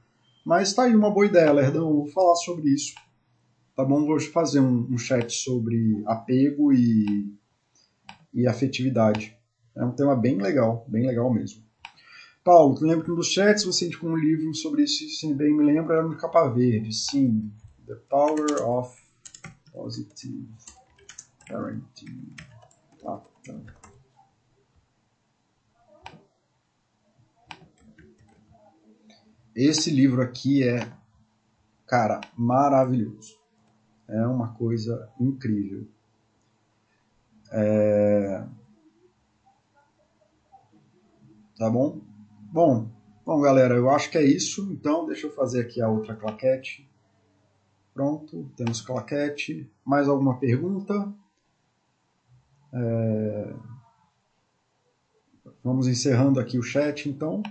[0.44, 1.94] Mas tá aí uma boa ideia, Lerdão.
[1.94, 2.94] Vou falar sobre isso.
[3.76, 4.04] Tá bom?
[4.04, 7.37] Vou fazer um, um chat sobre apego e
[8.32, 9.36] e afetividade.
[9.76, 11.62] É um tema bem legal, bem legal mesmo.
[12.44, 15.54] Paulo, tu lembra que um dos chats você indicou um livro sobre isso, se bem
[15.54, 16.92] me lembro, era no Capa Verde.
[16.94, 17.52] Sim,
[17.86, 18.96] The Power of
[19.72, 20.48] Positive
[21.46, 22.34] Parenting.
[23.02, 23.78] Tá, tá.
[29.54, 30.88] Esse livro aqui é,
[31.86, 33.36] cara, maravilhoso.
[34.08, 35.86] É uma coisa incrível.
[37.50, 38.44] É...
[41.56, 42.00] Tá bom?
[42.52, 42.88] Bom,
[43.24, 44.70] bom, galera, eu acho que é isso.
[44.72, 46.88] Então, deixa eu fazer aqui a outra claquete.
[47.92, 49.70] Pronto, temos claquete.
[49.84, 51.12] Mais alguma pergunta?
[52.72, 53.54] É...
[55.64, 57.42] Vamos encerrando aqui o chat, então.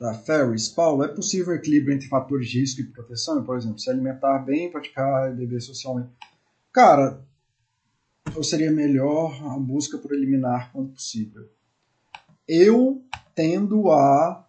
[0.00, 3.44] Da Ferris, Paulo, é possível equilíbrio entre fatores de risco e proteção?
[3.44, 6.10] Por exemplo, se alimentar bem, praticar beber socialmente.
[6.72, 7.24] Cara,
[8.36, 11.48] ou seria melhor a busca por eliminar quando possível?
[12.48, 13.02] Eu
[13.34, 14.46] tendo a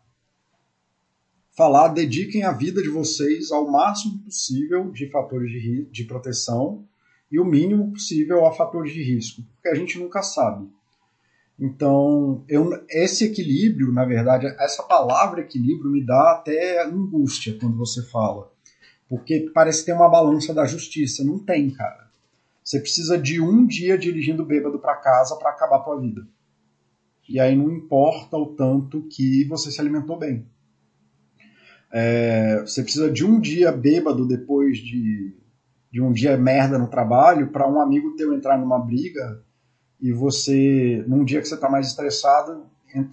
[1.55, 6.85] falar, dediquem a vida de vocês ao máximo possível de fatores de, de proteção
[7.31, 10.67] e o mínimo possível a fatores de risco, porque a gente nunca sabe.
[11.59, 18.03] Então, eu, esse equilíbrio, na verdade, essa palavra equilíbrio me dá até angústia quando você
[18.09, 18.51] fala,
[19.07, 21.23] porque parece ter uma balança da justiça.
[21.23, 22.02] Não tem, cara.
[22.63, 26.25] Você precisa de um dia dirigindo bêbado para casa para acabar a tua vida.
[27.27, 30.47] E aí não importa o tanto que você se alimentou bem.
[31.91, 35.35] É, você precisa de um dia bêbado depois de,
[35.91, 39.43] de um dia merda no trabalho para um amigo teu entrar numa briga
[40.01, 42.65] e você, num dia que você está mais estressado,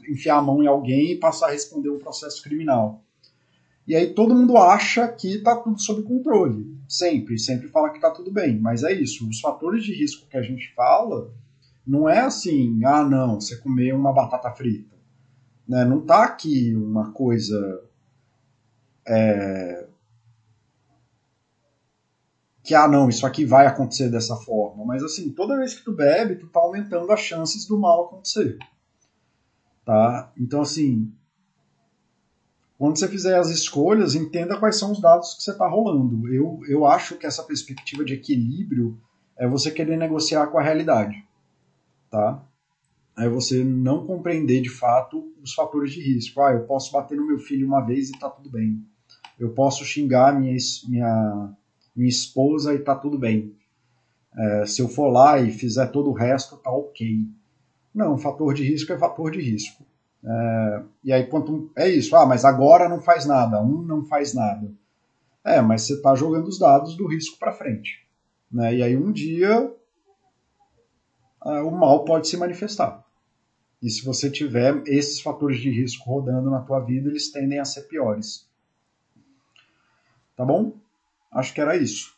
[0.08, 3.04] enfiar a mão em alguém e passar a responder um processo criminal.
[3.90, 6.78] E aí todo mundo acha que está tudo sob controle.
[6.88, 8.56] Sempre, sempre fala que está tudo bem.
[8.56, 9.28] Mas é isso.
[9.28, 11.34] Os fatores de risco que a gente fala
[11.84, 14.94] não é assim, ah não, você comer uma batata frita.
[15.66, 15.84] Né?
[15.84, 17.82] Não está aqui uma coisa
[19.08, 19.88] é,
[22.62, 24.84] que ah não, isso aqui vai acontecer dessa forma.
[24.84, 28.56] Mas assim, toda vez que tu bebe, tu tá aumentando as chances do mal acontecer.
[29.84, 30.32] Tá?
[30.38, 31.12] Então assim,
[32.80, 36.26] quando você fizer as escolhas, entenda quais são os dados que você está rolando.
[36.32, 38.98] Eu, eu acho que essa perspectiva de equilíbrio
[39.36, 41.22] é você querer negociar com a realidade.
[42.10, 42.42] Tá?
[43.18, 46.40] É você não compreender de fato os fatores de risco.
[46.40, 48.82] Ah, eu posso bater no meu filho uma vez e está tudo bem.
[49.38, 50.56] Eu posso xingar minha,
[50.88, 51.52] minha,
[51.94, 53.54] minha esposa e está tudo bem.
[54.34, 57.26] É, se eu for lá e fizer todo o resto, tá ok.
[57.94, 59.84] Não, fator de risco é fator de risco.
[60.24, 62.14] É, e aí, quanto é isso?
[62.14, 64.70] Ah, mas agora não faz nada, um não faz nada.
[65.44, 68.06] É, mas você está jogando os dados do risco para frente.
[68.50, 68.76] Né?
[68.76, 69.74] E aí, um dia,
[71.44, 73.04] é, o mal pode se manifestar.
[73.82, 77.64] E se você tiver esses fatores de risco rodando na tua vida, eles tendem a
[77.64, 78.46] ser piores.
[80.36, 80.74] Tá bom?
[81.32, 82.14] Acho que era isso.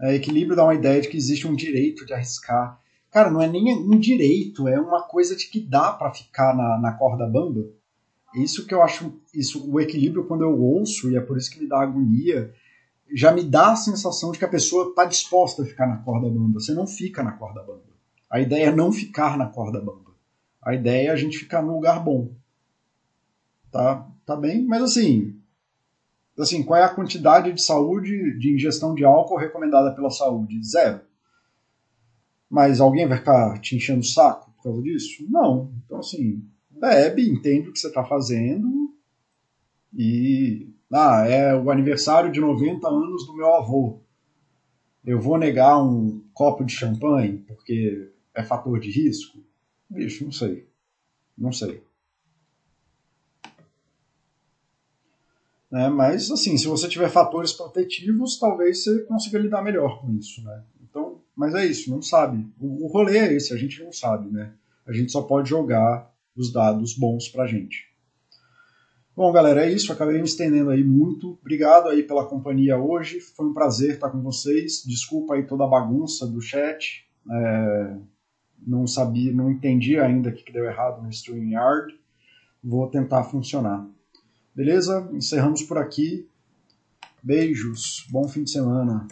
[0.00, 2.81] É, equilíbrio dá uma ideia de que existe um direito de arriscar.
[3.12, 6.78] Cara, não é nem um direito, é uma coisa de que dá para ficar na,
[6.78, 7.62] na corda bamba.
[8.34, 11.60] Isso que eu acho, isso, o equilíbrio quando eu ouço, e é por isso que
[11.60, 12.54] me dá agonia,
[13.14, 16.30] já me dá a sensação de que a pessoa está disposta a ficar na corda
[16.30, 16.58] bamba.
[16.58, 17.82] Você não fica na corda bamba.
[18.30, 20.12] A ideia é não ficar na corda bamba.
[20.62, 22.32] A ideia é a gente ficar no lugar bom.
[23.70, 24.64] Tá, tá bem?
[24.64, 25.38] Mas assim,
[26.38, 30.64] assim, qual é a quantidade de saúde, de ingestão de álcool recomendada pela saúde?
[30.64, 31.11] Zero.
[32.52, 35.26] Mas alguém vai ficar te enchendo o saco por causa disso?
[35.30, 35.72] Não.
[35.86, 38.94] Então, assim, bebe, entende o que você está fazendo
[39.96, 40.68] e.
[40.92, 44.02] Ah, é o aniversário de 90 anos do meu avô.
[45.02, 49.42] Eu vou negar um copo de champanhe porque é fator de risco?
[49.88, 50.68] Bicho, não sei.
[51.38, 51.82] Não sei.
[55.70, 55.88] Né?
[55.88, 60.62] Mas, assim, se você tiver fatores protetivos, talvez você consiga lidar melhor com isso, né?
[61.42, 62.46] Mas é isso, não sabe.
[62.56, 64.52] O, o rolê é esse, a gente não sabe, né?
[64.86, 67.92] A gente só pode jogar os dados bons pra gente.
[69.16, 69.92] Bom, galera, é isso.
[69.92, 71.36] Acabei me estendendo aí muito.
[71.40, 73.18] Obrigado aí pela companhia hoje.
[73.18, 74.84] Foi um prazer estar com vocês.
[74.86, 77.08] Desculpa aí toda a bagunça do chat.
[77.28, 77.96] É...
[78.64, 81.92] Não sabia, não entendi ainda o que deu errado no StreamYard.
[82.62, 83.84] Vou tentar funcionar.
[84.54, 85.10] Beleza?
[85.12, 86.24] Encerramos por aqui.
[87.20, 88.06] Beijos.
[88.12, 89.08] Bom fim de semana.